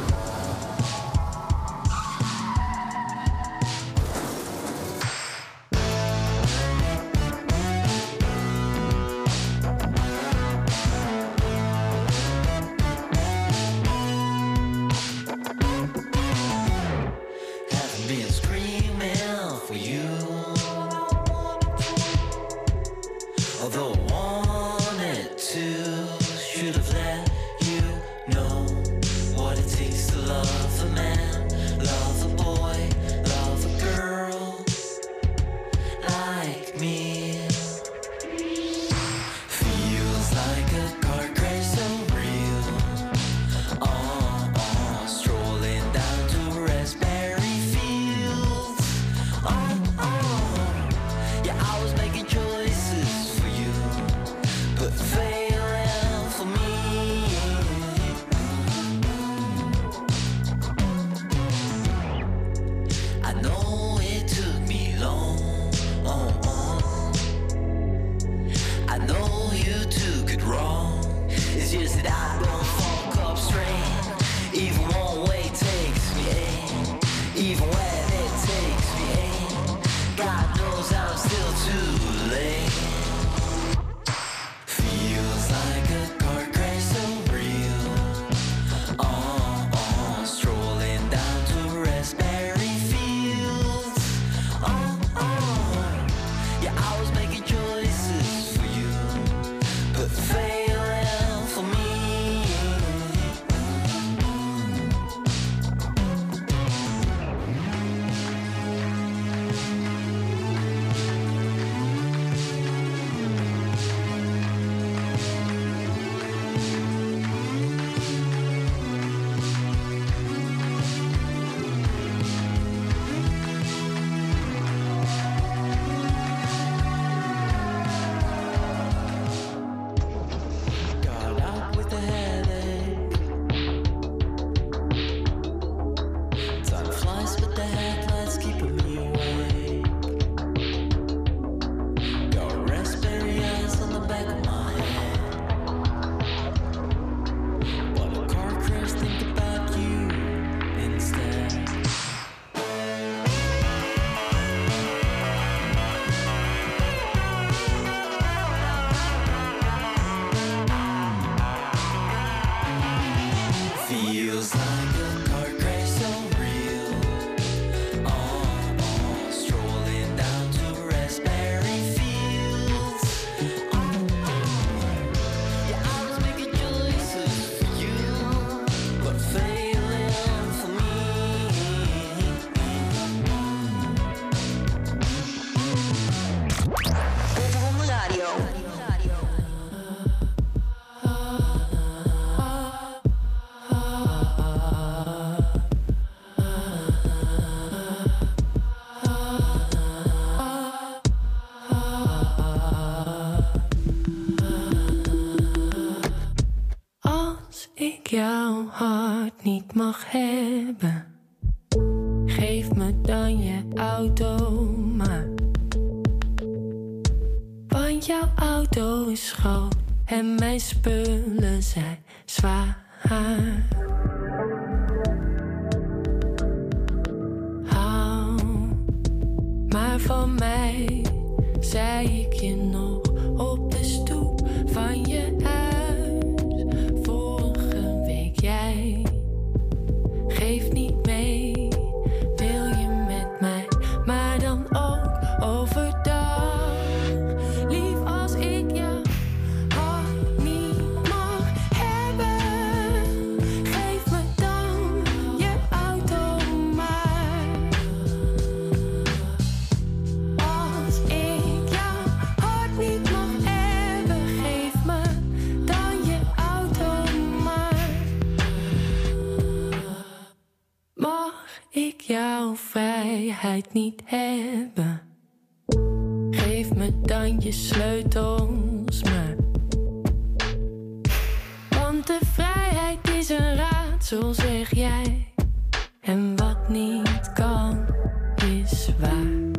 Is 288.50 288.90
waar. 288.98 289.49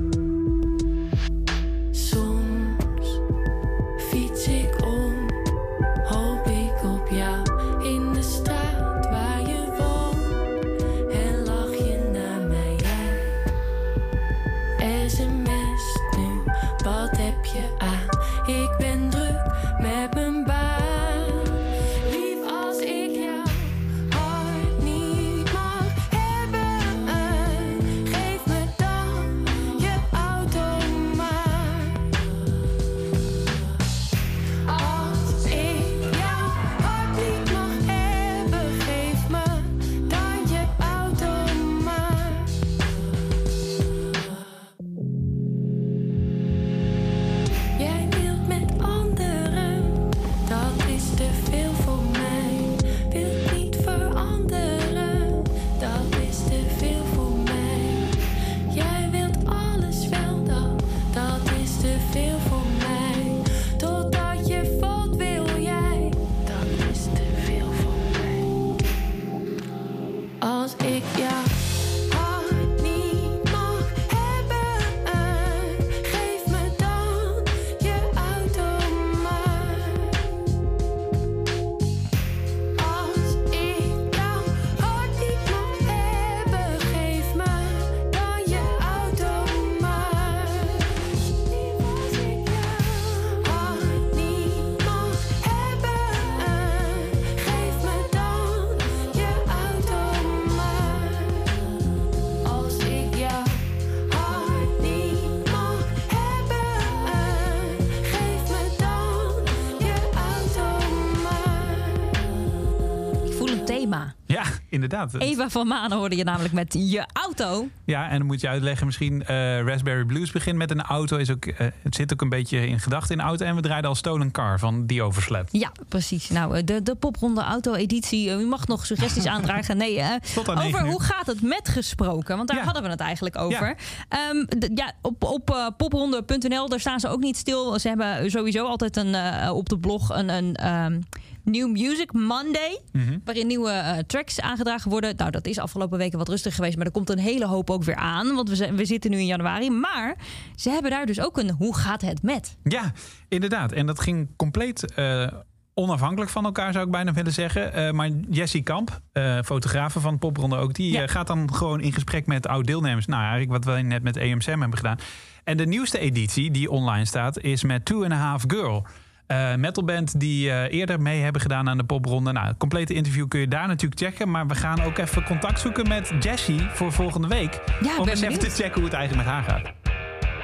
Thema. 113.81 114.13
Ja, 114.25 114.43
inderdaad. 114.69 115.13
Eva 115.17 115.49
van 115.49 115.67
Manen 115.67 115.97
hoorde 115.97 116.15
je 116.15 116.23
namelijk 116.23 116.53
met 116.53 116.73
je 116.79 117.05
auto. 117.13 117.67
Ja, 117.85 118.09
en 118.09 118.17
dan 118.17 118.27
moet 118.27 118.41
je 118.41 118.47
uitleggen 118.47 118.85
misschien... 118.85 119.25
eh, 119.25 119.61
Raspberry 119.63 120.03
Blues 120.05 120.31
begint 120.31 120.57
met 120.57 120.71
een 120.71 120.81
auto. 120.81 121.17
Is 121.17 121.29
ook, 121.31 121.45
eh, 121.45 121.67
het 121.81 121.95
zit 121.95 122.13
ook 122.13 122.21
een 122.21 122.29
beetje 122.29 122.67
in 122.67 122.79
gedachten 122.79 123.15
in 123.15 123.21
auto. 123.21 123.45
En 123.45 123.55
we 123.55 123.61
draaiden 123.61 123.89
al 123.89 123.95
Stolen 123.95 124.31
Car 124.31 124.59
van 124.59 124.85
The 124.85 125.01
Overslept. 125.03 125.49
Ja, 125.51 125.71
precies. 125.87 126.29
Nou, 126.29 126.57
eh, 126.57 126.65
de, 126.65 126.83
de 126.83 126.95
popronde 126.95 127.41
auto-editie. 127.41 128.29
U 128.29 128.45
mag 128.45 128.67
nog 128.67 128.85
suggesties 128.85 129.25
aandragen. 129.35 129.77
Nee, 129.77 129.95
negen 129.95 130.55
over 130.57 130.85
hoe 130.85 131.01
gaat 131.03 131.25
het 131.27 131.41
met 131.41 131.69
gesproken? 131.69 132.35
Want 132.35 132.47
daar 132.47 132.57
Ja. 132.57 132.63
hadden 132.63 132.83
we 132.83 132.89
het 132.89 132.99
eigenlijk 132.99 133.37
over. 133.37 133.67
Ja. 133.67 133.75
Ehm, 134.09 134.69
ja, 134.75 134.91
op 135.01 135.23
op 135.23 135.73
popronde.nl, 135.77 136.69
daar 136.69 136.79
staan 136.79 136.99
ze 136.99 137.07
ook 137.07 137.19
niet 137.21 137.37
stil. 137.37 137.79
Ze 137.79 137.87
hebben 137.87 138.31
sowieso 138.31 138.65
altijd 138.65 138.97
een, 138.97 139.15
op 139.49 139.69
de 139.69 139.77
blog 139.79 140.09
een, 140.09 140.29
een 140.29 140.55
ehm, 140.55 140.99
New 141.43 141.71
Music 141.71 142.13
Monday. 142.13 142.79
Mhm. 142.91 143.17
Waarin 143.25 143.47
nieuwe 143.47 143.69
eh, 143.71 143.97
tracks 143.97 144.41
aangedragen 144.41 144.91
worden. 144.91 145.15
Nou, 145.15 145.31
dat 145.31 145.45
is 145.47 145.59
afgelopen 145.59 145.97
weken 145.97 146.17
wat 146.17 146.29
rustig 146.29 146.55
geweest. 146.55 146.77
Maar 146.77 146.85
er 146.85 146.91
komt 146.91 147.09
een 147.09 147.19
hele 147.19 147.45
hoop 147.45 147.69
ook 147.69 147.83
weer 147.83 147.95
aan. 147.95 148.35
Want 148.35 148.49
we, 148.49 148.55
zijn, 148.55 148.75
we 148.75 148.85
zitten 148.85 149.11
nu 149.11 149.17
in 149.17 149.25
januari. 149.25 149.69
Maar 149.69 150.15
ze 150.55 150.69
hebben 150.69 150.91
daar 150.91 151.05
dus 151.05 151.21
ook 151.21 151.37
een 151.37 151.51
hoe 151.51 151.75
gaat 151.75 152.01
het 152.01 152.23
met? 152.23 152.57
Ja, 152.63 152.91
inderdaad. 153.27 153.71
En 153.71 153.85
dat 153.85 153.99
ging 153.99 154.29
compleet 154.35 154.93
eh, 154.93 155.27
onafhankelijk 155.73 156.31
van 156.31 156.45
elkaar, 156.45 156.71
zou 156.73 156.85
ik 156.85 156.91
bijna 156.91 157.13
willen 157.13 157.33
zeggen. 157.33 157.73
Eh, 157.73 157.91
maar 157.91 158.09
Jessie 158.29 158.61
Kamp, 158.63 158.99
eh 159.11 159.39
fotografe 159.43 159.99
van 159.99 160.19
Popronde 160.19 160.55
ook, 160.55 160.73
die 160.73 160.91
Ja. 160.91 161.07
gaat 161.07 161.27
dan 161.27 161.53
gewoon 161.53 161.81
in 161.81 161.93
gesprek 161.93 162.25
met 162.25 162.47
oud-deelnemers. 162.47 163.05
Nou, 163.05 163.21
eigenlijk 163.21 163.51
wat 163.51 163.65
wij 163.65 163.81
net 163.81 164.03
met 164.03 164.17
EMSM 164.17 164.59
hebben 164.59 164.77
gedaan. 164.77 164.97
En 165.43 165.57
de 165.57 165.65
nieuwste 165.65 165.99
editie 165.99 166.51
die 166.51 166.69
online 166.71 167.05
staat, 167.05 167.39
is 167.39 167.63
met 167.63 167.85
Two 167.85 168.03
and 168.03 168.11
a 168.13 168.15
Half 168.15 168.43
Girl. 168.47 168.85
Eh 169.31 169.55
metalband 169.55 170.19
die 170.19 170.51
eh, 170.51 170.79
eerder 170.79 171.01
mee 171.01 171.21
hebben 171.21 171.41
gedaan 171.41 171.69
aan 171.69 171.77
de 171.77 171.83
popronde. 171.83 172.31
Nou, 172.31 172.47
het 172.47 172.57
complete 172.57 172.93
interview 172.93 173.27
kun 173.27 173.39
je 173.39 173.47
daar 173.47 173.67
natuurlijk 173.67 174.01
checken. 174.01 174.31
Maar 174.31 174.47
we 174.47 174.55
gaan 174.55 174.81
ook 174.81 174.97
even 174.97 175.23
contact 175.23 175.59
zoeken 175.59 175.87
met 175.87 176.11
Jessie 176.19 176.59
voor 176.73 176.91
volgende 176.91 177.27
week. 177.27 177.59
Ja, 177.81 177.97
om 177.97 178.07
eens 178.07 178.21
even 178.21 178.39
te 178.39 178.49
checken 178.49 178.73
hoe 178.73 178.83
het 178.83 178.93
eigenlijk 178.93 179.27
met 179.27 179.35
haar 179.35 179.43
gaat. 179.43 179.71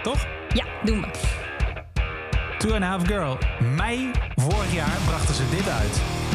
Toch? 0.04 0.26
Ja, 0.54 0.66
doen 0.84 1.02
we. 1.02 1.08
Two 2.58 2.74
and 2.74 2.84
a 2.84 2.88
Half 2.88 3.08
Girl. 3.08 3.38
Mei 3.76 4.12
vorig 4.36 4.74
jaar 4.74 4.98
brachten 5.06 5.36
ze 5.36 5.44
dit 5.50 5.70
uit. 5.70 6.27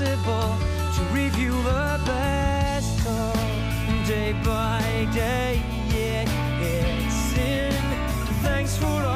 Was 0.00 0.08
possible 0.08 0.56
to 0.94 1.14
review 1.14 1.52
the 1.62 2.00
best 2.06 3.06
of 3.06 3.34
day 4.06 4.32
by 4.44 5.08
day. 5.12 5.62
Yeah, 5.88 6.24
it's 6.60 7.38
in. 7.38 7.72
Thanks 8.42 8.76
for 8.76 9.09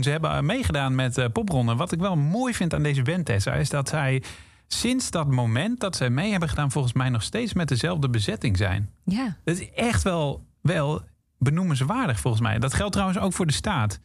ze 0.00 0.10
hebben 0.10 0.46
meegedaan 0.46 0.94
met 0.94 1.32
popronde. 1.32 1.74
Wat 1.74 1.92
ik 1.92 1.98
wel 2.00 2.16
mooi 2.16 2.54
vind 2.54 2.74
aan 2.74 2.82
deze 2.82 3.02
band, 3.02 3.24
Tessa, 3.26 3.52
is 3.52 3.68
dat 3.68 3.88
zij 3.88 4.22
sinds 4.66 5.10
dat 5.10 5.30
moment 5.30 5.80
dat 5.80 5.96
zij 5.96 6.10
mee 6.10 6.30
hebben 6.30 6.48
gedaan... 6.48 6.70
volgens 6.70 6.92
mij 6.94 7.08
nog 7.08 7.22
steeds 7.22 7.52
met 7.52 7.68
dezelfde 7.68 8.10
bezetting 8.10 8.56
zijn. 8.56 8.90
Ja. 9.04 9.36
Dat 9.44 9.58
is 9.58 9.70
echt 9.70 10.02
wel, 10.02 10.44
wel 10.60 11.02
benoemenswaardig 11.38 12.20
volgens 12.20 12.42
mij. 12.42 12.58
Dat 12.58 12.74
geldt 12.74 12.92
trouwens 12.92 13.18
ook 13.20 13.32
voor 13.32 13.46
de 13.46 13.52
staat. 13.52 14.00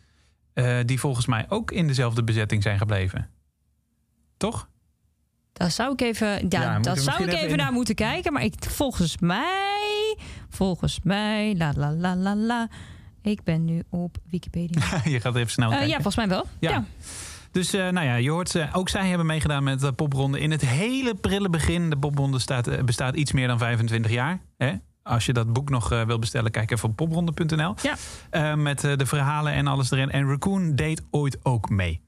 eh, 0.54 0.78
die 0.86 1.00
volgens 1.00 1.26
mij 1.26 1.46
ook 1.50 1.72
in 1.72 1.88
dezelfde 1.88 2.24
bezetting 2.24 2.64
zijn 2.64 2.78
gebleven. 2.78 3.30
Toch? 4.38 4.70
Daar 5.54 5.72
zou 5.72 5.92
ik 5.94 6.02
even, 6.02 6.28
ja, 6.50 6.80
daar 6.80 6.98
zou 6.98 7.24
ik 7.24 7.28
even 7.28 7.38
even 7.38 7.50
in- 7.50 7.58
naar 7.58 7.72
moeten 7.72 7.96
kijken. 7.96 8.34
Maar 8.34 8.44
ik, 8.44 8.54
volgens 8.70 9.18
mij, 9.18 10.18
volgens 10.50 11.00
mij, 11.04 11.56
la 11.58 11.74
la 11.76 11.92
la 11.94 12.16
la 12.16 12.36
la. 12.36 12.68
Ik 13.22 13.44
ben 13.44 13.66
nu 13.66 13.84
op 13.90 14.18
Wikipedia. 14.30 14.82
je 15.04 15.20
gaat 15.22 15.36
even 15.36 15.52
snel 15.52 15.66
Eh, 15.68 15.72
kijken. 15.78 15.90
ja, 15.90 16.02
volgens 16.02 16.16
mij 16.16 16.28
wel. 16.28 16.46
Ja. 16.60 16.70
Ja. 16.72 16.86
Dus 17.52 17.74
eh, 17.74 17.90
nou 17.90 18.06
ja, 18.06 18.16
je 18.16 18.30
hoort 18.30 18.50
ze. 18.50 18.68
Ook 18.74 18.90
zij 18.90 19.08
hebben 19.08 19.26
meegedaan 19.26 19.64
met 19.64 19.80
de 19.80 19.92
popronde 19.92 20.40
in 20.40 20.52
het 20.52 20.62
hele 20.62 21.16
prille 21.16 21.50
begin. 21.50 21.90
De 21.90 21.98
popronde 21.98 22.40
staat, 22.40 22.68
eh, 22.68 22.84
bestaat 22.84 23.16
iets 23.16 23.32
meer 23.32 23.48
dan 23.48 23.58
25 23.58 24.12
jaar. 24.12 24.40
Hè? 24.58 24.74
Als 25.04 25.26
je 25.26 25.34
dat 25.34 25.54
boek 25.54 25.70
nog 25.70 25.92
eh, 25.92 26.02
wil 26.02 26.20
bestellen, 26.20 26.52
kijk 26.52 26.72
even 26.72 26.90
op 26.90 26.96
popronde.nl. 26.96 27.76
Ja. 27.82 27.96
Eh, 28.30 28.54
met 28.56 28.84
eh, 28.84 28.98
de 28.98 29.06
verhalen 29.06 29.54
en 29.54 29.68
alles 29.68 29.92
erin. 29.92 30.12
En 30.12 30.28
Raccoon 30.28 30.76
deed 30.76 31.02
ooit 31.12 31.38
ook 31.46 31.70
mee. 31.70 32.02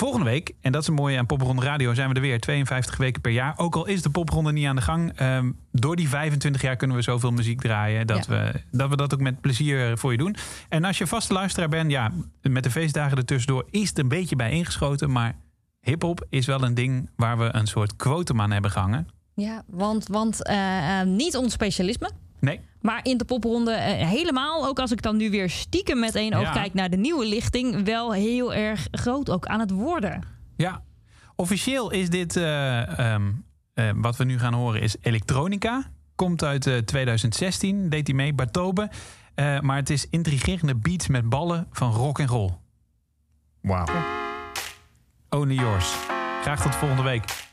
Volgende 0.00 0.24
week, 0.24 0.52
en 0.60 0.72
dat 0.72 0.82
is 0.82 0.88
een 0.88 0.94
mooie 0.94 1.18
aan 1.18 1.26
Popronde 1.26 1.62
Radio, 1.62 1.94
zijn 1.94 2.08
we 2.08 2.14
er 2.14 2.20
weer 2.20 2.40
52 2.40 2.96
weken 2.96 3.20
per 3.20 3.32
jaar. 3.32 3.54
Ook 3.56 3.74
al 3.74 3.86
is 3.86 4.02
de 4.02 4.10
Popronde 4.10 4.52
niet 4.52 4.66
aan 4.66 4.76
de 4.76 4.82
gang, 4.82 5.12
ehm, 5.16 5.50
door 5.72 5.96
die 5.96 6.08
25 6.08 6.62
jaar 6.62 6.76
kunnen 6.76 6.96
we 6.96 7.02
zoveel 7.02 7.30
muziek 7.30 7.60
draaien 7.60 8.06
dat, 8.06 8.26
Ja. 8.26 8.32
we, 8.32 8.60
dat 8.70 8.90
we 8.90 8.96
dat 8.96 9.14
ook 9.14 9.20
met 9.20 9.40
plezier 9.40 9.98
voor 9.98 10.12
je 10.12 10.18
doen. 10.18 10.36
En 10.68 10.84
als 10.84 10.98
je 10.98 11.06
vaste 11.06 11.32
luisteraar 11.32 11.68
bent, 11.68 11.90
ja, 11.90 12.12
met 12.42 12.62
de 12.62 12.70
feestdagen 12.70 13.16
ertussendoor 13.16 13.66
is 13.70 13.88
het 13.88 13.98
een 13.98 14.08
beetje 14.08 14.36
bij 14.36 14.50
ingeschoten. 14.50 15.10
Maar 15.10 15.34
hip-hop 15.80 16.26
is 16.30 16.46
wel 16.46 16.62
een 16.62 16.74
ding 16.74 17.10
waar 17.16 17.38
we 17.38 17.48
een 17.52 17.66
soort 17.66 17.96
quotum 17.96 18.40
aan 18.40 18.50
hebben 18.50 18.70
gehangen. 18.70 19.08
Ja, 19.40 19.62
want, 19.66 20.08
want 20.08 20.44
eh, 20.44 21.00
eh, 21.00 21.06
niet 21.06 21.36
ons 21.36 21.52
specialisme. 21.52 22.10
Nee. 22.40 22.60
Maar 22.80 23.00
in 23.02 23.16
de 23.18 23.24
popronde 23.24 23.72
eh, 23.72 24.08
helemaal, 24.08 24.66
ook 24.66 24.78
als 24.78 24.90
ik 24.92 25.02
dan 25.02 25.16
nu 25.16 25.30
weer 25.30 25.50
stiekem 25.50 25.98
met 25.98 26.14
één 26.14 26.34
oog 26.34 26.42
Ja. 26.42 26.52
kijk 26.52 26.74
naar 26.74 26.90
de 26.90 26.96
nieuwe 26.96 27.26
lichting, 27.26 27.84
wel 27.84 28.12
heel 28.12 28.54
erg 28.54 28.88
groot 28.90 29.30
ook 29.30 29.46
aan 29.46 29.60
het 29.60 29.70
worden. 29.70 30.22
Ja, 30.56 30.82
officieel 31.36 31.90
is 31.90 32.10
dit, 32.10 32.36
eh, 32.36 32.98
ehm, 32.98 33.30
eh, 33.74 33.90
wat 33.94 34.16
we 34.16 34.24
nu 34.24 34.38
gaan 34.38 34.54
horen, 34.54 34.80
is 34.80 34.96
elektronica. 35.00 35.90
Komt 36.14 36.44
uit 36.44 36.66
eh, 36.66 36.76
2016, 36.78 37.88
deed 37.88 38.06
hij 38.06 38.16
mee, 38.16 38.32
Bartobe. 38.34 38.90
Eh, 39.34 39.60
maar 39.60 39.76
het 39.76 39.90
is 39.90 40.06
intrigerende 40.10 40.74
beats 40.76 41.06
met 41.06 41.28
ballen 41.28 41.66
van 41.70 41.92
rock 41.92 42.18
en 42.18 42.26
roll. 42.26 42.50
Wauw. 43.60 43.86
Only 45.28 45.54
yours. 45.54 45.94
Graag 46.42 46.62
tot 46.62 46.74
volgende 46.74 47.02
week. 47.02 47.48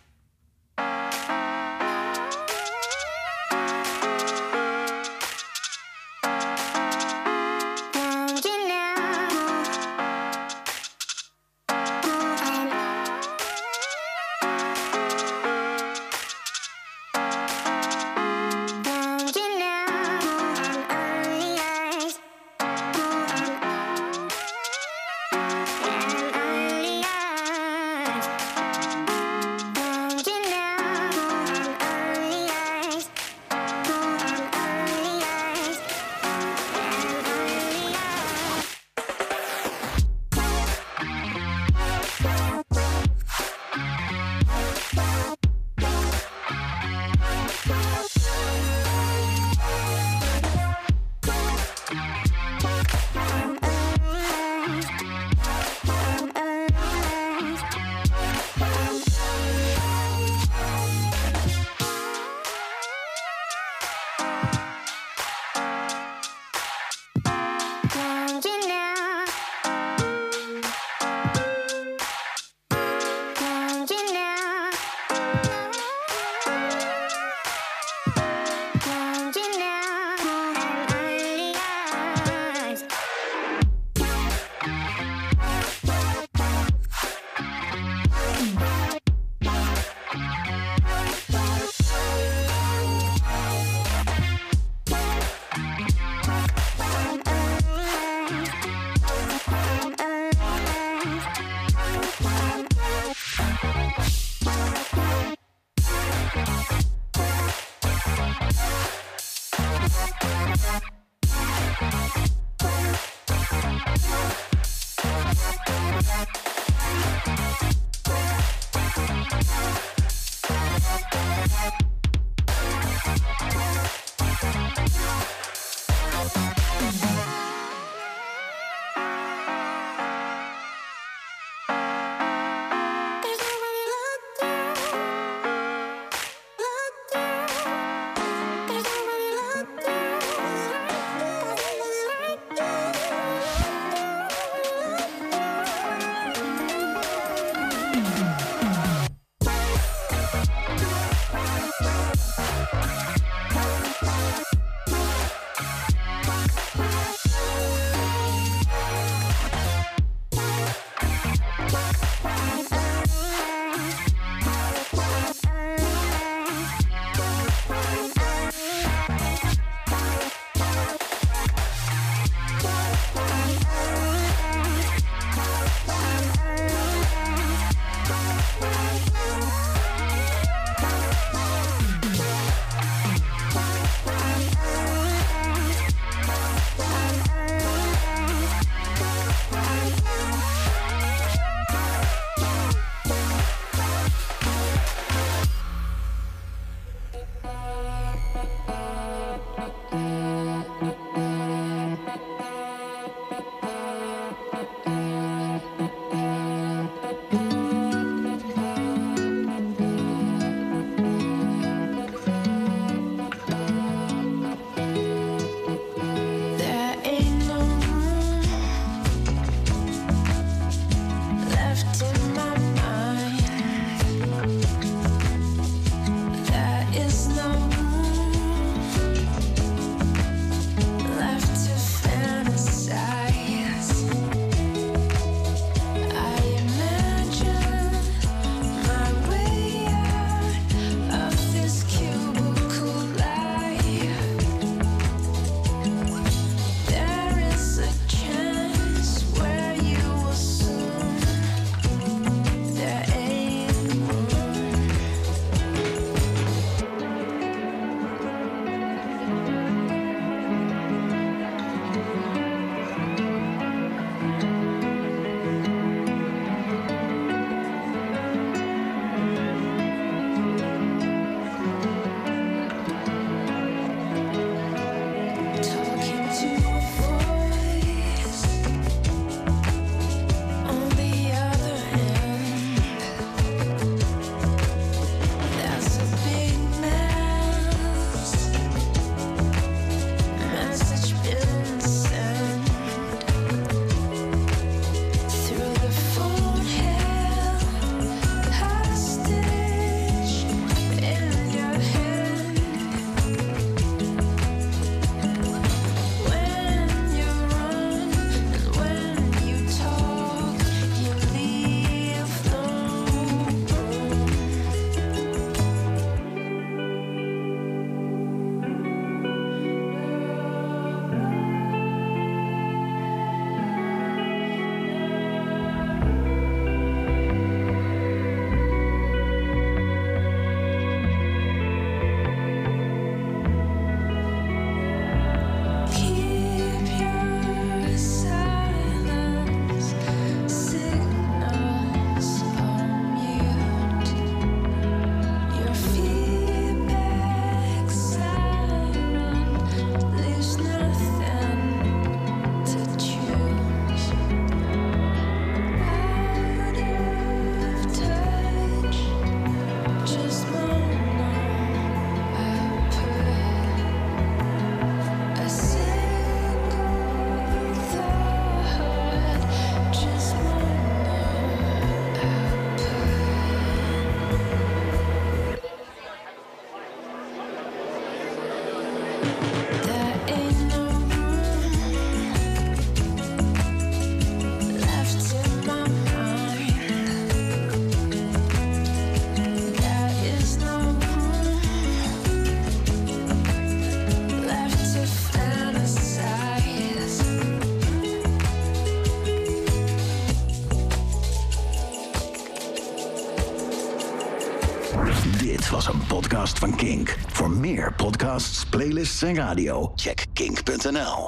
Voor 407.28 407.50
meer 407.50 407.94
podcasts, 407.94 408.66
playlists 408.66 409.22
en 409.22 409.36
radio, 409.36 409.92
check 409.96 410.26
kink.nl. 410.34 411.26